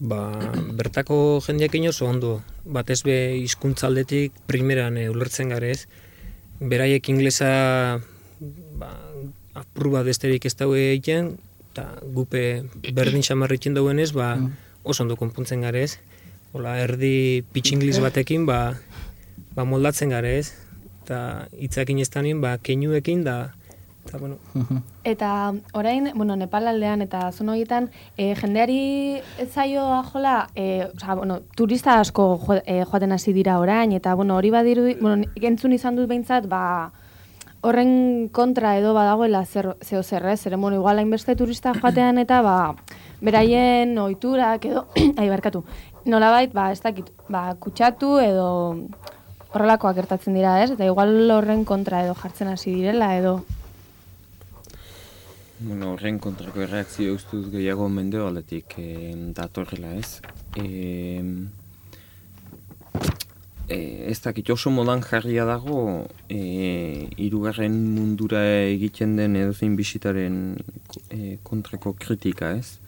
[0.00, 0.32] Ba,
[0.74, 5.84] bertako jendeakin oso ondo, batez be hizkuntzaldetik primeran e, ulertzen garez.
[6.60, 8.00] Beraiek inglesa
[8.80, 8.90] ba,
[9.60, 11.34] apur bat besterik ez daue egiten,
[11.70, 11.86] eta
[12.16, 12.64] gupe
[12.96, 14.32] berdin xamarritzen dauenez, ba,
[14.82, 16.00] oso ondo konpontzen garez.
[16.50, 18.74] Hola, erdi pitch inglis batekin, ba,
[19.54, 20.50] ba moldatzen garez.
[21.04, 23.52] Eta hitzakin ez tanin, ba, keinuekin da,
[24.02, 24.38] eta bueno,
[25.04, 27.86] Eta orain, bueno, Nepal aldean eta zona horietan,
[28.16, 28.80] e, jendeari
[29.38, 34.16] ez zaio ajola, e, oza, bueno, turista asko jo, e, joaten hasi dira orain, eta
[34.18, 36.90] bueno, hori badiru, bueno, entzun izan dut behintzat, ba,
[37.60, 40.40] horren kontra edo badagoela zer, zeo zer, ez?
[40.40, 42.74] Zeren, bueno, igual hainbeste turista joatean eta, ba,
[43.20, 44.86] beraien ohiturak edo,
[45.20, 45.64] ai, barkatu,
[46.06, 48.50] nolabait, ba, ez dakit, ba, kutsatu edo
[49.52, 50.70] horrelakoak gertatzen dira, ez?
[50.74, 53.40] Eta igual horren kontra edo jartzen hasi direla edo...
[55.60, 60.22] Bueno, horren kontrako erreakzio ustuz gehiago mende aldetik e, datorrela ez.
[60.56, 61.20] E,
[63.68, 63.76] e,
[64.08, 66.40] ez dakit oso modan jarria dago e,
[67.20, 70.40] irugarren mundura egiten den edozein bisitaren
[71.10, 72.79] e, kontrako kritika ez.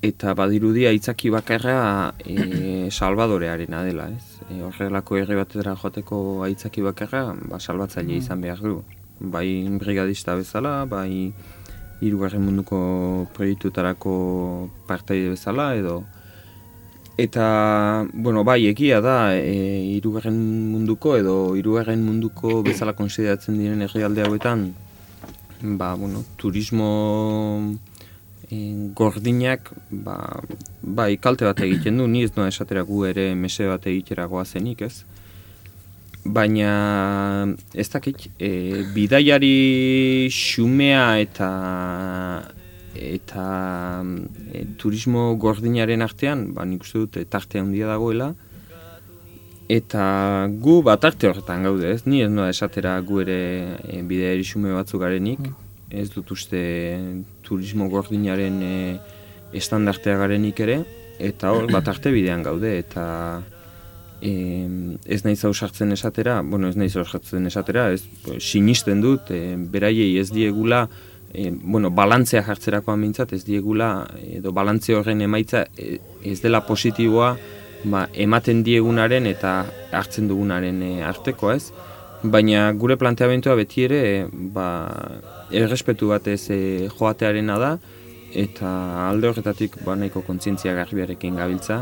[0.00, 4.40] Eta badirudi aitzaki bakarra e, Salvadorearena dela ez.
[4.48, 8.78] E, horrelako herri batera joateko aitzaki bakarra ba, salbatzaile izan behar du.
[9.20, 11.34] Bai brigadista bezala, bai
[12.00, 12.78] hirugarren munduko
[13.36, 14.14] proiektuetarako
[14.88, 16.00] partaide bezala edo
[17.20, 19.52] eta bueno, bai egia da e,
[19.98, 20.38] hirugarren
[20.72, 24.70] munduko edo hirugarren munduko bezala konsideratzen diren herrialde hauetan
[25.60, 26.88] ba, bueno, turismo
[27.68, 27.89] e,
[28.94, 30.42] gordinak ba,
[30.82, 34.82] bai kalte bat egiten du, ni ez noa esatera gu ere mese bat egitera goazenik
[34.82, 35.04] ez?
[36.24, 36.72] Baina
[37.72, 41.50] ez dakit, e, bidaiari xumea eta
[42.94, 43.44] eta
[44.52, 48.34] e, turismo gordinaren artean, ba nik uste dut tarte handia dagoela.
[49.70, 50.04] Eta
[50.50, 52.02] gu bat arte horretan gaude, ez?
[52.04, 53.40] Ni ez noa esatera gu ere
[53.86, 55.46] e, bidaiari xume batzuk garenik,
[55.90, 56.60] ez dut uste
[57.50, 58.74] turismo gordinaren e,
[59.58, 60.80] estandartea garenik ere,
[61.20, 63.04] eta hor bat arte bidean gaude, eta
[64.22, 64.32] e,
[65.04, 68.04] ez naiz hau sartzen esatera, bueno, ez naiz hau sartzen esatera, ez
[68.38, 70.86] sinisten dut, e, beraiei ez diegula,
[71.32, 73.90] e, bueno, balantzea jartzerakoan mintzat, ez diegula,
[74.38, 77.34] edo balantze horren emaitza e, ez dela positiboa,
[77.84, 79.60] ba, ematen diegunaren eta
[79.96, 81.70] hartzen dugunaren e, arteko, ez?
[82.22, 84.66] Baina gure planteamentua beti ere ba,
[85.50, 87.70] errespetu batez e, joatearena da
[88.36, 88.68] eta
[89.08, 91.80] alde horretatik ba, nahiko kontzientzia garbiarekin gabiltza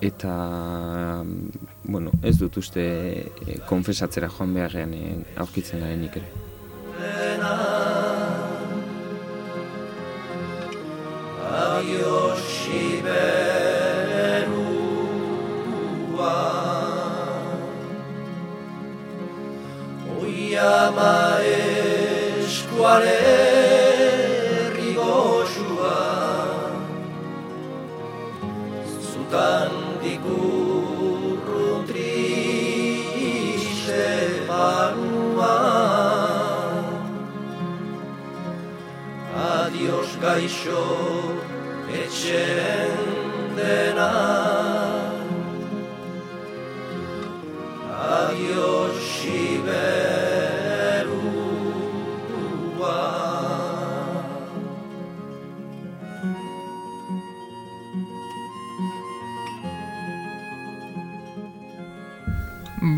[0.00, 1.24] eta
[1.84, 6.30] bueno, ez dut uste e, konfesatzera joan beharrean e, aurkitzen garenik ere.
[20.18, 21.62] Uia maeskuare
[24.76, 25.98] rigoxua
[29.10, 32.82] Zutan dikurrun triste
[34.48, 35.56] panua
[39.38, 40.84] Adios gaixo
[42.02, 42.98] etxen
[43.56, 44.87] denan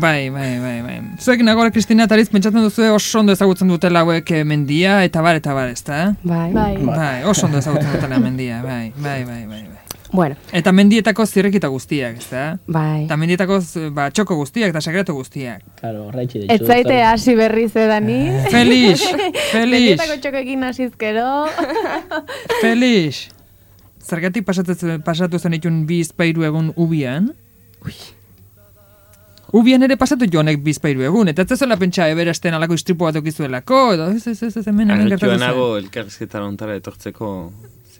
[0.01, 0.95] Bai, bai, bai, bai.
[1.21, 5.21] Zuek nagore Kristina eta Aritz pentsatzen duzu oso ondo ezagutzen dutela hauek eh, mendia eta
[5.21, 5.99] bar eta bar, ezta?
[6.09, 6.15] eh?
[6.23, 6.47] Bai.
[6.55, 6.71] Bai.
[6.87, 9.77] Bai, oso ondo ezagutzen dutela mendia, bai, bai, bai, bai, bai.
[10.11, 12.57] Bueno, Eta mendietako zirrekita guztiak, ezta?
[12.67, 13.05] bai.
[13.05, 15.61] Eta mendietako z- ba, txoko guztiak eta sekretu guztiak.
[15.79, 16.51] Claro, horreitzi ditut.
[16.51, 18.17] Ez zaite hasi berriz edani.
[18.51, 19.05] Felix,
[19.53, 21.27] Felix, Benetako txokekin hasizkero.
[22.61, 23.29] Felix.
[24.03, 27.31] Zergatik pasatu zen, itun bi izpairu egun ubian?
[29.51, 33.17] Ubian ere pasatu joanek bi izpairu egun, eta ez zezuela pentsa eberesten alako istripu bat
[33.19, 35.41] okizuelako, edo ez, ez, ez, ez, hemen hemen gertatu zen.
[35.41, 37.33] Arritxuanago elkarrizketara ontara etortzeko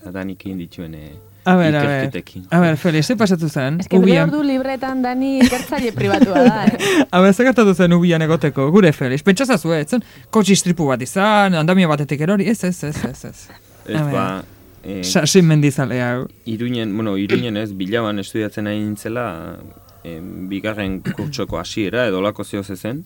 [0.01, 1.11] zadanik egin dituen eh,
[1.43, 3.79] A ber, a ber, a ber, Felix, ze pasatu zen?
[3.79, 4.29] Ez que Ubian.
[4.29, 6.77] ordu libretan dani ikertzaile pribatua da, eh?
[7.17, 11.01] A ber, ze gertatu zen ubian egoteko, gure Felix, pentsa ez zen, kotxe istripu bat
[11.01, 13.47] izan, andamia batetik erori, ez, ez, ez, ez, ez.
[13.87, 14.43] Ez ba,
[14.83, 16.27] eh, Sasin mendizale hau.
[16.45, 19.57] Iruñen, bueno, Iruñen ez, bilaban estudiatzen ari nintzela,
[20.03, 23.03] em, bigarren kurtsoko hasiera edo lako zeo zen,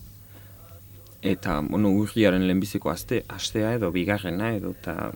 [1.22, 5.12] eta, bueno, urriaren lehenbiziko aste, astea edo bigarrena edo, eta,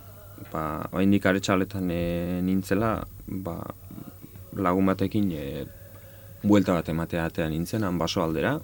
[0.51, 2.95] ba, oraindik aretxaletan e, nintzela,
[3.27, 3.57] ba,
[4.57, 5.65] lagun batekin e,
[6.43, 8.57] buelta bat ematea atea nintzen, han baso aldera,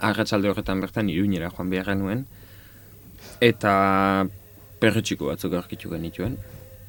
[0.00, 2.26] arratsalde horretan bertan iruñera joan behar nuen,
[3.40, 3.72] eta
[4.82, 6.36] perretxiko batzuk aurkitu genituen.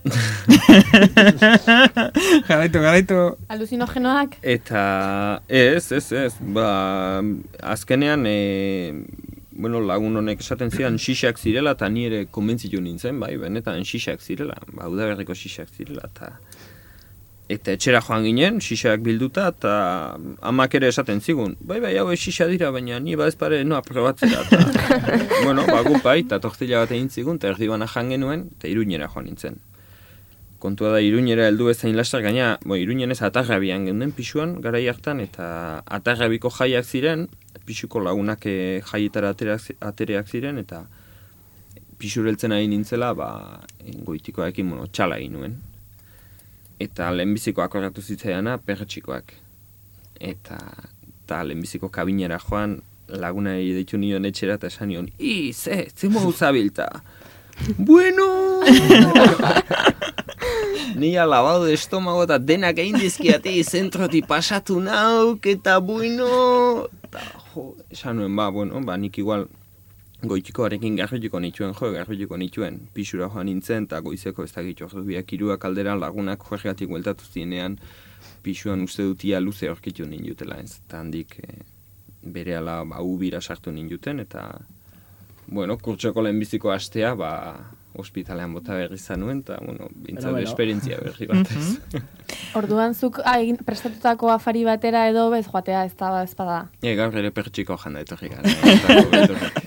[2.48, 3.38] garaitu, garaitu.
[3.48, 4.38] Aluzinogenoak.
[4.44, 7.22] Eta ez, ez, ez, ba,
[7.62, 8.94] azkenean, e,
[9.52, 14.22] bueno, lagun honek esaten zidan xixak zirela, eta ni ere konbentzitu nintzen, bai, benetan xixak
[14.22, 16.28] zirela, ba, udaberriko xixak zirela, eta
[17.54, 19.74] eta etxera joan ginen, xixak bilduta, eta
[20.42, 23.82] amak ere esaten zigun, bai, bai, hau xixa dira, baina ni ba ez pare noa
[23.86, 24.58] probatzera, eta,
[25.46, 28.66] bueno, ba, gu bai, eta tortila bat egin zigun, eta erdi bana jan genuen, eta
[28.72, 29.56] iruñera joan nintzen
[30.64, 35.20] kontua da iruñera heldu ezain lastar gaina, bo, iruñen ez atarrabian geunden pisuan, garai hartan,
[35.20, 35.46] eta
[35.98, 37.28] atarrabiko jaiak ziren,
[37.68, 40.86] pisuko lagunak eh, jaietara aterak, zi- atereak ziren, eta
[42.00, 43.28] pisureltzen ari nintzela, ba,
[44.08, 45.60] goitikoarekin, bueno, txala egin nuen.
[46.80, 49.36] Eta lehenbiziko akorratu zitzaidana, perretxikoak.
[50.32, 50.58] Eta,
[51.12, 52.80] eta lehenbiziko kabinera joan,
[53.12, 56.88] lagunari deitu nion etxera eta esan nion, i, ze, ze zabilta.
[57.78, 58.32] bueno!
[60.96, 66.88] Ni alabado de estomago eta denak egin dizkiati zentroti pasatu nauk eta bueno...
[67.12, 67.22] Ta,
[67.54, 69.48] jo, esan nuen, ba, bueno, ba, nik igual
[70.24, 75.34] goitikoarekin garrituko nituen, jo, garrituko nituen, pixura joan nintzen, eta goizeko ez dakit ordu biak
[75.36, 77.78] iruak alderan lagunak joergatik bueltatu zinean,
[78.44, 81.60] pixuan uste dut ia luze aurkitu nindutela ez, eta handik e,
[82.24, 84.48] bere ala ba, ubira sartu ninduten, eta,
[85.48, 87.34] bueno, kurtsoko lehenbiziko astea, ba,
[88.00, 92.02] ospitalean bota berri zanuen, eta, bueno, bintzat esperientzia berri bat ez.
[92.60, 96.64] Orduan zuk ah, egin prestatutako afari batera edo bez joatea ez da ez bada.
[96.82, 99.52] E, gaur ere pertxiko janda etorri gara.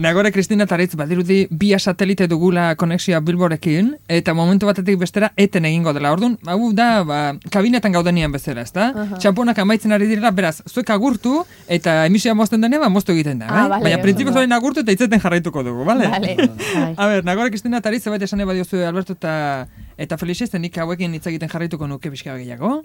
[0.00, 5.92] Nagore Kristina Taritz badirudi bia satelite dugula konexioa Bilborekin, eta momentu batetik bestera eten egingo
[5.92, 6.12] dela.
[6.14, 7.18] Orduan, hau da, ba,
[7.52, 8.86] kabinetan gaudenian bezala, ezta?
[8.96, 9.18] Aha.
[9.20, 13.50] Txamponak amaitzen ari direla, beraz, zuek agurtu, eta emisioa mozten denean, ba, moztu egiten da,
[13.50, 13.68] Ah, bai?
[13.76, 16.08] bale, Baina printzipioz orain agurtu eta itzeten jarraituko dugu, bale?
[16.08, 16.36] Vale.
[16.48, 16.94] Bai.
[17.00, 19.66] A ber, Nagore Kristina Taritz, zebait esan badiozu Alberto eta
[20.00, 22.78] eta Felix ez, nik hauekin hitz egiten jarraituko nuke pixka gehiago.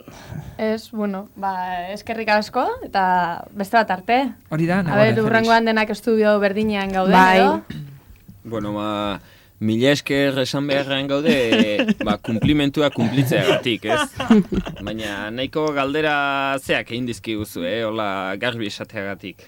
[0.59, 1.53] Ez, bueno, ba,
[1.93, 4.17] eskerrik asko eta beste bat arte.
[4.51, 5.23] Hori da, A Nagore ber, Felix.
[5.29, 7.39] urrengoan denak estudio berdinean gauden Bai.
[7.39, 7.63] edo.
[8.43, 9.19] bueno, ba,
[9.59, 13.99] mila esker esan beharrean gaude, ba, kumplimentua kumplitzeagatik, ez?
[14.81, 17.83] Baina nahiko galdera zeak egin dizkiguzu, eh?
[17.83, 19.43] Hola, garbi esateagatik.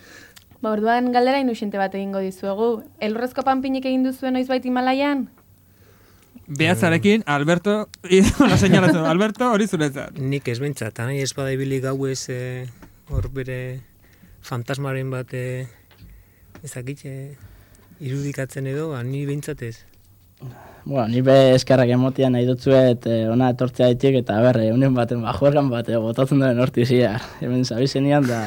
[0.60, 2.84] Ba, orduan galdera inusente bat egingo dizuegu.
[3.00, 5.30] Elurrezko panpinik egin duzuen noizbait Himalaian?
[6.48, 10.20] Behatzarekin, Alberto, la señalatzen, Alberto hori zuretzat.
[10.20, 12.68] Nik ez behintzat, eta nahi ez bada ibili gauez eh,
[13.08, 13.84] hor bere
[14.42, 15.68] fantasmaren bat eh,
[16.66, 17.36] ezakit eh,
[18.00, 19.78] irudikatzen edo, ba, ni behintzat ez.
[20.86, 25.24] Bueno, ni be eskerrak emotia nahi dutzuet eh, ona etortzea ditik eta berre, unen baten
[25.26, 27.18] bajuergan bat eh, botatzen duen hortizia.
[27.42, 28.42] Hemen zabizenian da...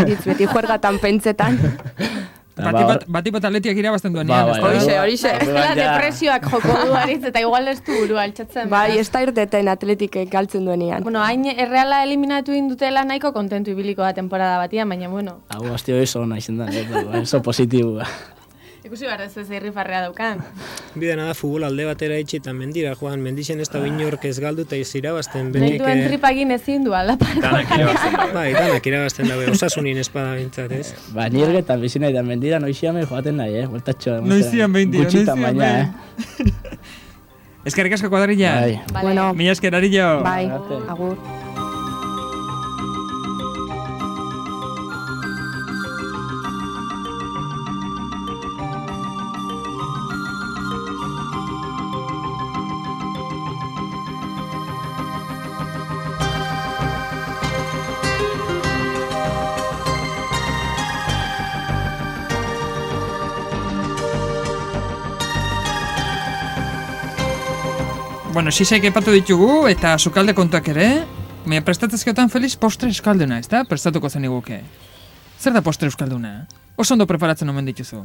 [0.00, 1.60] Aritz beti juergatan pentsetan.
[2.58, 4.46] da, Bati ba, bat, bati bat atletik ira bazten duenean.
[4.46, 4.68] Ba, bai, da?
[4.68, 5.32] Horixe, horixe.
[5.46, 8.68] Eta ja- depresioak joko du aritz, eta igual ez du burua altxatzen.
[8.72, 11.02] Bai, ez da irteten atletikek galtzen duenean.
[11.06, 15.92] Bueno, hain erreala eliminatu indutela nahiko kontentu ibiliko da temporada batian, baina bueno, Hau, hasti
[15.92, 18.00] hori oso nahi zen da, eh, ba, oso positibo.
[18.88, 20.40] Ikusi behar ez ez irrifarrea daukan.
[20.98, 24.64] Bidena da futbol alde batera itxi eta mendira joan, mendixen ez da binork ez galdu
[24.66, 25.78] eta ez irabazten Nahi benik.
[25.82, 27.40] duen eh, tripagin ezin du aldapako.
[27.44, 28.32] Danak irabazten dago.
[28.34, 30.94] Bai, danak irabazten dabe, osasunin espada bintzat, ez?
[31.14, 33.66] Ba, nirge eta bizi nahi da mendira noiziame joaten nahi, eh?
[33.70, 34.20] Bueltatxo.
[34.24, 36.48] Noizian behin dira, noizian baina, behin.
[36.48, 36.54] eh?
[37.68, 38.54] Eskerrik asko kuadrilla.
[38.62, 38.80] Bai.
[38.92, 39.02] Vale.
[39.02, 40.22] Bueno, Mila esker arillo.
[40.24, 40.46] bai,
[40.88, 41.18] agur.
[68.38, 70.84] Bueno, sisek epatu ditugu eta sukalde kontuak ere.
[71.42, 73.64] Baina prestatzezkiotan Felix postre euskalduna, ez da?
[73.66, 74.60] Prestatuko zen iguke.
[75.42, 76.30] Zer da postre euskalduna?
[76.78, 78.04] Oso ondo preparatzen omen dituzu.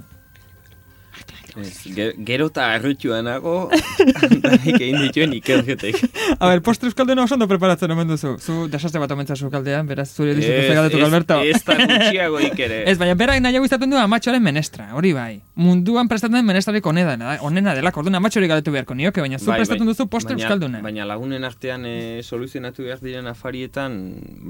[1.61, 3.69] Ez, ge- gero eta arrutua nago,
[4.73, 5.99] egin dituen ikerketek.
[6.39, 8.35] A ber, postre euskalduna oso ondo preparatzen omen duzu.
[8.41, 11.37] Zu desastre bat omentza sukaldean, beraz zure dizutu zegatetuk, Alberto.
[11.45, 12.79] Ez da gutxiago ere.
[12.91, 15.41] Ez, baina berak nahiago izaten du amatxoaren menestra, hori bai.
[15.55, 19.59] Munduan prestatzen den menestrarik onena, onena delako, orduan amatxori galetu beharko nioke, baina zu Bai,
[19.61, 19.93] prestatzen bai.
[19.93, 20.81] duzu postre Baina- euskalduna.
[20.81, 23.99] Baina lagunen artean e, soluzionatu behar diren afarietan,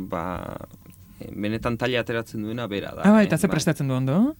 [0.10, 0.24] ba,
[1.20, 3.02] e, benetan taila ateratzen duena bera da.
[3.04, 4.36] Ah, bai, eh, eta ze prestatzen du ondo?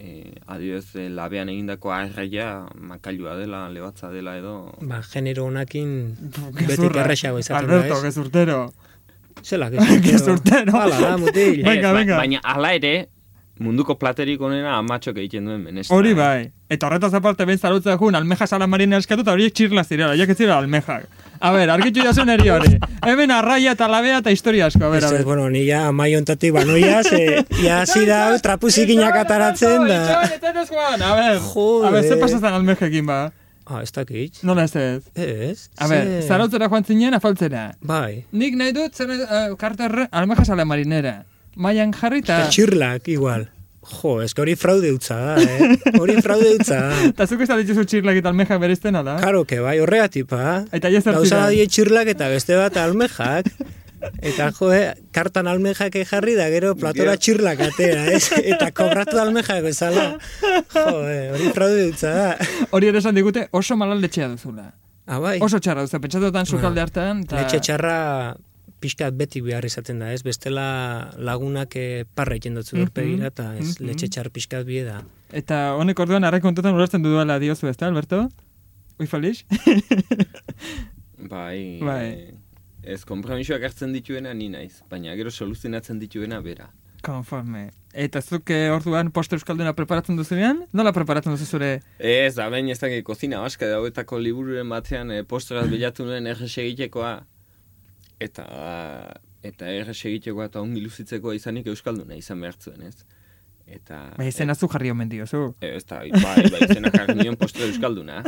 [0.00, 4.72] E, adioz, e, labean egindako arraia makailua dela, lebatza dela edo...
[4.80, 7.02] Ba, genero honakin beti Gezurra.
[7.04, 8.02] erresago izaten da, Alberto, ez?
[8.08, 8.60] gezurtero.
[9.44, 10.00] Zela, gezurtero.
[10.06, 10.72] Gezurtero.
[10.78, 11.60] Hala da, mutil.
[11.66, 12.16] Venga, ba- venga.
[12.16, 12.94] Baina hala ere,
[13.60, 15.96] munduko platerik onena amatxok egiten duen menestra.
[15.96, 16.50] Hori bai.
[16.70, 20.40] Eta horretaz aparte ben zarutza jun almeja salamarina eskatu eta horiek txirla zirela, jak ez
[20.48, 21.06] almejak.
[21.40, 22.78] A ber, argitxu jasun eri hori.
[23.06, 25.24] Hemen arraia eta labea eta historia asko, a ber, a ber.
[25.24, 30.20] bueno, ni ja amai ontatik banoia, ze, ja zira trapuzikinak ataratzen da.
[30.20, 31.86] A ber, Jode.
[31.86, 33.32] a ber, ze pasazan almejekin ba?
[33.70, 34.40] Ah, ez dakit.
[34.42, 35.02] Nola ez ez?
[35.14, 35.68] Ez.
[35.78, 37.70] A ber, ze- zarautzera joan zinen afaltzera.
[37.80, 38.24] Bai.
[38.32, 41.22] Nik nahi dut, zer uh, karter almeja salamarinera.
[41.56, 42.44] Maian jarri eta...
[42.50, 43.48] Txirlak, igual.
[43.90, 45.96] Jo, ez que hori fraude utza da, eh?
[45.98, 46.96] Hori fraude utza da.
[47.10, 49.16] Eta zuk ez da dituzu txirlak eta almejak bereizten ala?
[49.22, 50.60] Karo, que bai, horregatik, pa.
[50.76, 51.54] Eta ja zer Gauza ziren?
[51.56, 53.48] die txirlak eta beste bat almejak.
[54.20, 58.30] Eta jo, eh, kartan almejak jarri da gero platora txirlak atera, ez?
[58.52, 60.06] Eta kobratu almejak bezala.
[60.76, 62.30] Jo, eh, hori fraude utza da.
[62.76, 64.70] Hori ere esan digute oso malaldetxea duzula.
[65.08, 65.38] Ah, bai.
[65.42, 67.24] Oso txarra duzu, pentsatutan sukalde hartan.
[67.26, 67.42] Ta...
[67.42, 67.96] Letxe txarra
[68.80, 70.22] pixkat betik behar izaten da, ez?
[70.26, 73.88] Bestela lagunak eh, parra egiten dutzu Mhm, urpegira, eta ez mhm.
[73.88, 75.02] letxe txar pixkat bie da.
[75.32, 78.28] Eta honek orduan arrai kontutan ulertzen duela diozu, ezta, Alberto?
[79.00, 79.44] Ui, Felix?
[81.32, 82.04] Bai, Bai.
[82.08, 82.34] e,
[82.82, 86.70] ez kompromisoak hartzen dituena ni naiz, baina gero soluzionatzen dituena bera.
[87.04, 87.70] Konforme.
[87.96, 90.60] Eta zuk eh, orduan poste euskalduna preparatzen duzunean?
[90.76, 91.70] Nola preparatzen duzu zure?
[91.96, 97.14] Ez, da behin ez dakit kozina baska dauetako libururen batean e, postraz bilatu nuen egitekoa,
[98.20, 98.46] eta
[99.42, 103.04] eta errez egitekoa eta ongi luzitzekoa izanik euskalduna izan behar zuen, ez?
[103.70, 104.00] Eta...
[104.18, 105.52] Ba, izena zu jarri omen diozu.
[105.62, 108.18] E, ez da, bai, bai, izena jarri nion postre euskalduna.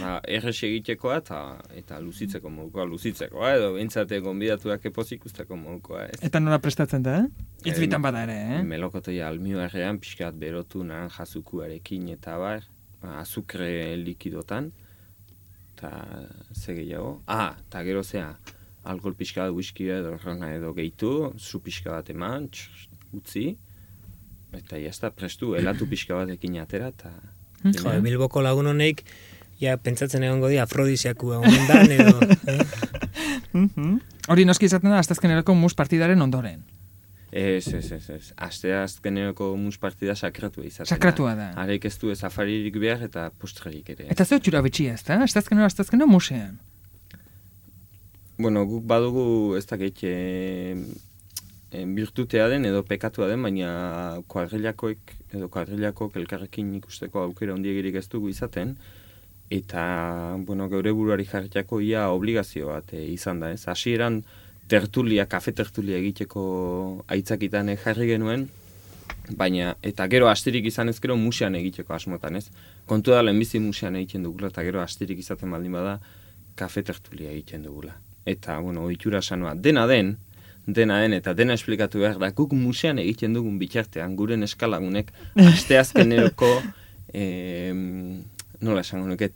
[0.00, 1.40] Ba, errez egitekoa eta,
[1.76, 6.20] eta luzitzeko modukoa, luzitzekoa, edo bintzate gonbidatuak epoz ikusteko modukoa, ez?
[6.24, 7.48] Eta nola prestatzen da, eh?
[7.66, 8.62] Itz Eh, bitan bada ere, eh?
[8.66, 12.64] Melokotoia almioarrean pixkat berotu nahan jazukuarekin eta bar,
[13.02, 13.68] ba, azukre
[14.00, 14.70] likidotan,
[15.74, 15.92] eta
[16.54, 17.18] ze gehiago.
[17.28, 18.30] Ah, eta gero zea,
[18.84, 23.56] alkohol pixka bat, whisky edo edo gehitu, zu pixka bat eman, tx, utzi,
[24.52, 27.12] eta jazta prestu, elatu pixka batekin atera, eta...
[27.60, 29.04] Jo, Bilboko lagun honek,
[29.60, 32.18] ja, pentsatzen egongo di afrodiziakua omen dan, edo...
[32.52, 32.60] eh?
[33.52, 33.96] Mhm.
[34.30, 36.62] Hori noski izaten da, astazkenerako mus partidaren ondoren.
[37.30, 38.32] Ez, ez, ez, ez.
[38.42, 40.94] Aste azkeneroko mus partida sakratua izaten da.
[40.96, 41.50] Sakratua da.
[41.62, 44.08] Arek ez du ez afaririk behar eta postrerik ere.
[44.10, 45.20] Eta zeu txura betxia, ez da?
[45.26, 46.58] Astazkenero, astazkenero musean.
[48.40, 50.72] Bueno, guk badugu ez dakit e,
[51.76, 58.06] eh, birtutea den edo pekatua den, baina kuadrilakoek edo kuadrilakoek elkarrekin ikusteko aukera ondiegirik ez
[58.08, 58.72] dugu izaten,
[59.58, 59.84] eta,
[60.48, 63.66] bueno, geure buruari jarriako ia obligazio bat eh, izan da, ez?
[63.68, 64.22] Hasieran
[64.72, 66.42] tertulia, kafe tertulia egiteko
[67.12, 68.48] aitzakitan eh, jarri genuen,
[69.36, 72.48] baina, eta gero astirik izan ez gero musean egiteko asmotan, ez?
[72.88, 75.98] Kontu da lehenbizi musean egiten dugula, eta gero astirik izaten baldin bada,
[76.56, 78.00] kafe tertulia egiten dugula.
[78.30, 80.14] Eta, bueno, ohitura sanoa, dena den,
[80.66, 85.10] dena den, eta dena esplikatu behar da, guk musean egiten dugun bitartean, guren eskalagunek,
[85.52, 86.50] asteazkeneroko,
[87.12, 87.80] em,
[88.60, 89.32] nola esango nuke,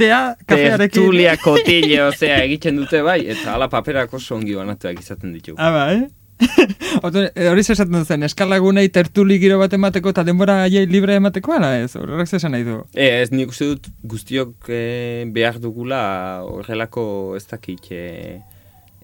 [0.00, 0.86] Tea, kafearekin.
[1.02, 5.58] tertulia kotile, osea, egiten dute bai, eta ala paperak oso ongi banatuak izaten ditugu.
[5.60, 5.98] Ah, bai?
[7.06, 11.54] Oto, e, hori zesaten zen, eskalagunei tertuli giro bat emateko eta denbora haiei libre emateko,
[11.56, 11.92] ala ez?
[11.98, 12.78] Horrek zesan nahi du.
[12.94, 16.00] E, ez nik uste dut guztiok eh, behar dugula
[16.46, 17.04] horrelako
[17.38, 18.04] ez dakit e,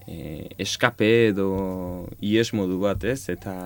[0.06, 0.16] e,
[0.62, 1.50] eskape edo
[2.20, 3.56] ies modu bat ez, eta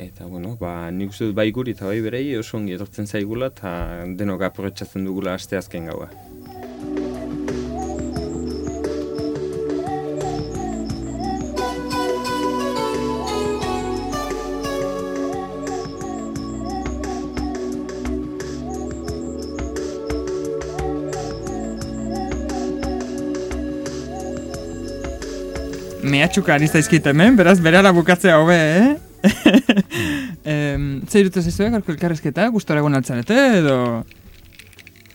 [0.00, 3.50] eta bueno, ba, nik uste dut bai guri eta bai berei oso ongi etortzen zaigula
[3.52, 3.72] eta
[4.16, 6.08] denok aprobetsatzen dugula aste azken gaua.
[26.10, 28.96] Mehatxuka ari zaizkit hemen, beraz berara bukatzea hobe, eh?
[30.44, 33.76] em, ze irutez ez zuek, gaurko elkarrezketa, gustora egon altzarete, edo...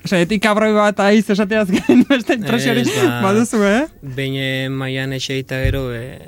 [0.06, 3.80] Osa, etik kabroi bat aiz esateaz gain beste impresiori Ez, ba- baduzu, eh?
[4.16, 6.20] Behin eh, maian ese eta gero, e,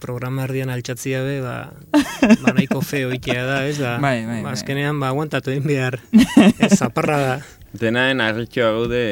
[0.00, 1.56] programa erdian altxatzia be, ba,
[2.44, 3.96] ba nahiko feo ikea da, ez da?
[3.98, 4.54] Bai, bai, Ba, bai.
[4.54, 5.98] azkenean, ba, aguantatu egin behar.
[6.14, 7.34] ez, zaparra da.
[7.76, 9.02] Denaen arritxoa gaude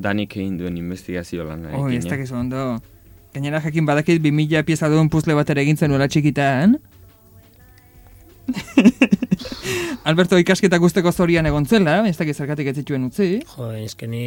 [0.00, 1.76] danik egin duen investigazio lana.
[1.76, 2.64] Oi, ez dakizu ondo.
[3.34, 6.78] Gainera jakin badakit 2000 pieza duen puzle bat ere egin zenuela txikitan.
[10.08, 13.28] Alberto ikasketa guzteko zorian egon zela, ez dakit zergatik ez zituen utzi.
[13.52, 14.22] Jo, eskeni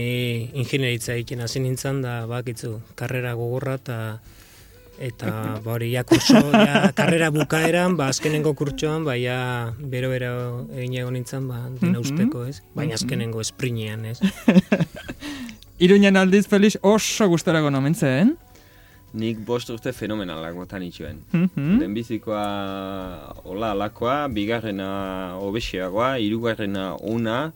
[0.53, 3.97] ingenieritza egiten hasi nintzen da, bakitzu, karrera gogorra eta
[5.03, 5.31] eta
[5.65, 11.17] ba hori ja kurso, ja karrera bukaeran, ba azkenengo kurtsoan, ba ja bero-bero egin egon
[11.19, 12.03] nintzen, ba dena Mhm.
[12.05, 12.61] usteko, ez?
[12.77, 14.19] Baina azkenengo esprinean, ez?
[15.83, 18.37] Iruñan aldiz Felix oso gustora egon omen zen.
[19.13, 21.19] Nik bost urte fenomenalak botan itxuen.
[21.31, 21.77] Mhm.
[21.79, 22.45] Lehenbizikoa
[23.45, 27.51] hola alakoa, bigarrena obesiagoa, hirugarrena ona,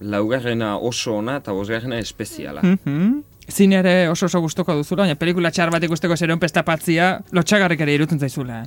[0.00, 2.62] laugarrena oso ona eta bosgarrena espeziala.
[2.62, 3.20] Mhm.
[3.48, 7.94] Zine ere oso oso gustoko duzula, baina pelikula txar bat ikusteko zeron pestapatzia lotxagarrik ere
[7.94, 8.64] irutzen zaizula.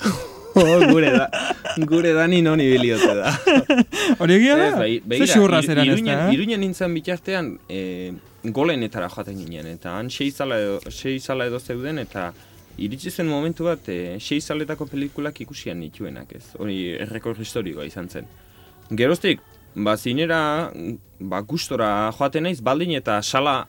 [0.56, 1.26] Oh, gure da,
[1.84, 3.34] gure dani non ibiliote da.
[4.24, 4.70] Hori egia da?
[4.78, 6.30] Bai, Ze xurra zeran ez da?
[6.32, 8.14] Iruñan nintzen bitartean e,
[8.52, 12.32] golenetara joaten ginen, eta han sei zala edo, sei zala edo zeuden, eta
[12.78, 16.44] iritsi zen momentu bat, e, sei zaletako pelikulak ikusian nituenak, ez?
[16.60, 18.28] Hori errekor historikoa izan zen.
[18.90, 19.40] Geroztik,
[19.74, 20.70] ba, zinera,
[21.20, 23.66] ba, gustora joaten naiz, baldin eta sala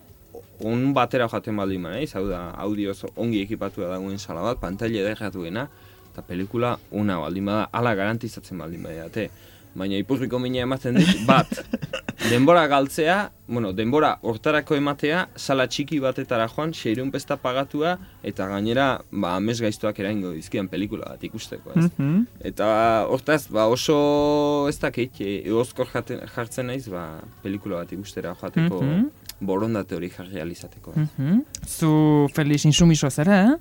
[0.65, 5.67] on batera joaten baldin naiz, hau da, audioz ongi ekipatua dagoen sala bat, pantaila ederratuena,
[6.11, 9.29] eta pelikula una baldin bada, ala garantizatzen baldin badate.
[9.77, 11.51] Baina ipurriko mina ematen dit, bat,
[12.29, 17.93] denbora galtzea, bueno, denbora hortarako ematea, sala txiki batetara joan, seireun pesta pagatua,
[18.27, 21.85] eta gainera, ba, amez gaiztoak eraingo dizkian pelikula bat ikusteko, ez?
[21.97, 22.25] Mhm.
[22.51, 22.67] Eta
[23.09, 28.81] hortaz, ba, oso ez dakit, e, egozkor jaten- jartzen naiz, ba, pelikula bat ikustera joateko
[28.81, 29.07] Mhm.
[29.39, 30.91] borondate hori jarri alizateko.
[30.97, 31.07] ez?
[31.17, 31.41] Mhm.
[31.65, 33.57] Zu Felix insumiso zara, eh?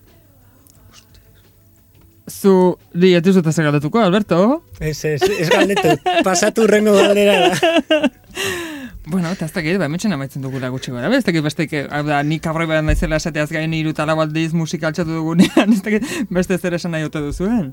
[2.27, 4.63] Zu, di, ez duzut ez galdatuko, Alberto?
[4.81, 5.95] Ez, ez, ez galdetu,
[6.27, 8.01] pasatu urrengo galdera da.
[9.07, 12.19] Bueno, eta ez dakit, ba, hemetxen amaitzen dugula gutxi gara, ez dakit beste, hau da,
[12.27, 16.09] nik kabroi bat naizela esateaz gain hiru eta lau aldiz musika altxatu dugunean, ez dakit
[16.35, 17.69] beste zer esan nahi ote duzuen.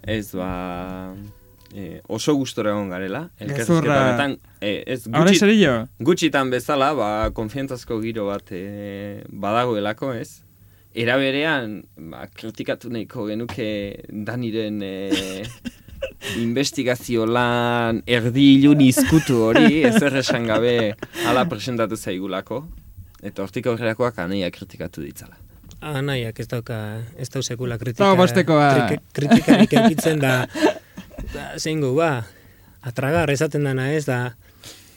[0.00, 1.12] Ez, ba,
[1.74, 3.52] e, oso gustora egon garela, Gezurra.
[3.60, 5.68] elkarrizketa honetan, e, ez, gutxi,
[6.08, 8.64] gutxitan bezala, ba, konfiantzazko giro bat e,
[9.28, 10.45] badagoelako, ez?
[10.96, 13.66] Era berean, ba, kritikatu nahiko genuke
[14.08, 15.42] Daniren e,
[16.46, 20.94] investigazio lan erdi ilun izkutu hori, ez esan gabe
[21.28, 22.62] ala presentatu zaigulako.
[23.22, 25.36] Eta hortik aurrerakoak anaia kritikatu ditzala.
[26.02, 26.76] Nahiak ez dauka,
[27.20, 28.02] ez dau sekula kritika.
[28.04, 28.70] Dago bostekoa.
[28.88, 30.46] krik- Kritikarik eukitzen da,
[31.34, 32.24] da zeingo, ba,
[32.82, 34.34] atragar esaten dana ez da,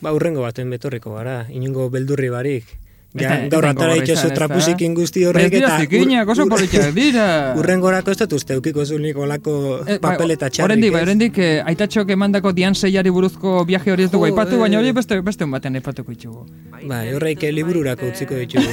[0.01, 2.78] ba, urrengo baten betorriko gara, inungo beldurri barik.
[3.09, 4.35] Ez Ja, ez gaur atara gogorra itxozu izan, ez da?
[4.37, 5.77] trapusikin guzti Ez horrek dira eta...
[5.81, 7.23] zikinak, oso politak dira.
[7.57, 9.53] Urrengorako ez dut uste, eukiko zunik olako
[9.87, 11.07] Eh, bai, papeleta txarrik, Oraindik, bai, ez?
[11.07, 14.59] oraindik eh, aitatxok emandako dian seiari buruzko viaje hori ez dugu aipatu, eh.
[14.61, 16.45] baina hori beste beste un batean aipatuko ditugu.
[16.85, 18.69] Bai, horreik eh, libururako utziko ditugu.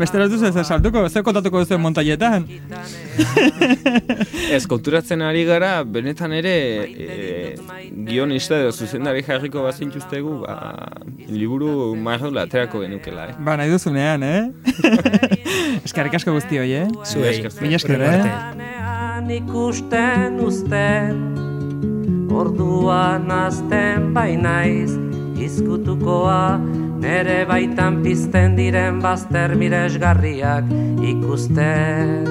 [0.00, 2.48] Bestela ez duzu ez saltuko, zer kontatuko duzu montaietan.
[4.50, 6.54] Ez, konturatzen ari gara, benetan ere,
[6.88, 7.54] e,
[8.08, 10.56] guionista edo zuzendari jarriko bazintuztegu, ba,
[11.28, 13.34] liburu marrola aterako genukela, eh?
[13.38, 14.50] Ba, nahi duzunean, eh?
[15.86, 16.88] Eskerrik asko guzti hoi, eh?
[17.04, 18.24] Zuei, Mila esker, eh?
[19.30, 21.20] ikusten uzten
[22.34, 24.90] Orduan azten bainaiz
[25.38, 26.58] Izkutukoa
[27.00, 30.66] Nere baitan pizten diren bazter miresgarriak
[31.12, 32.26] ikusten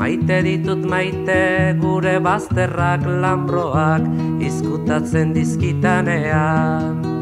[0.00, 4.02] Maite ditut maite gure bazterrak lambroak
[4.42, 7.19] izkutatzen dizkitanean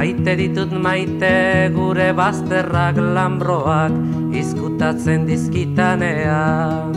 [0.00, 3.92] Maite ditut maite gure bazterrak lambroak
[4.32, 6.94] izkutatzen dizkitanean.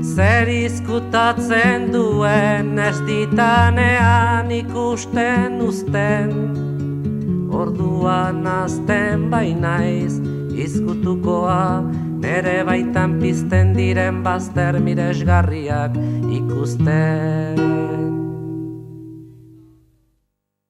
[0.00, 6.32] Zer izkutatzen duen ez ditanean ikusten uzten.
[7.52, 10.16] Orduan azten bainaiz
[10.56, 11.84] izkutukoa
[12.24, 16.00] Nere baitan pizten diren bazter miresgarriak
[16.40, 18.19] ikusten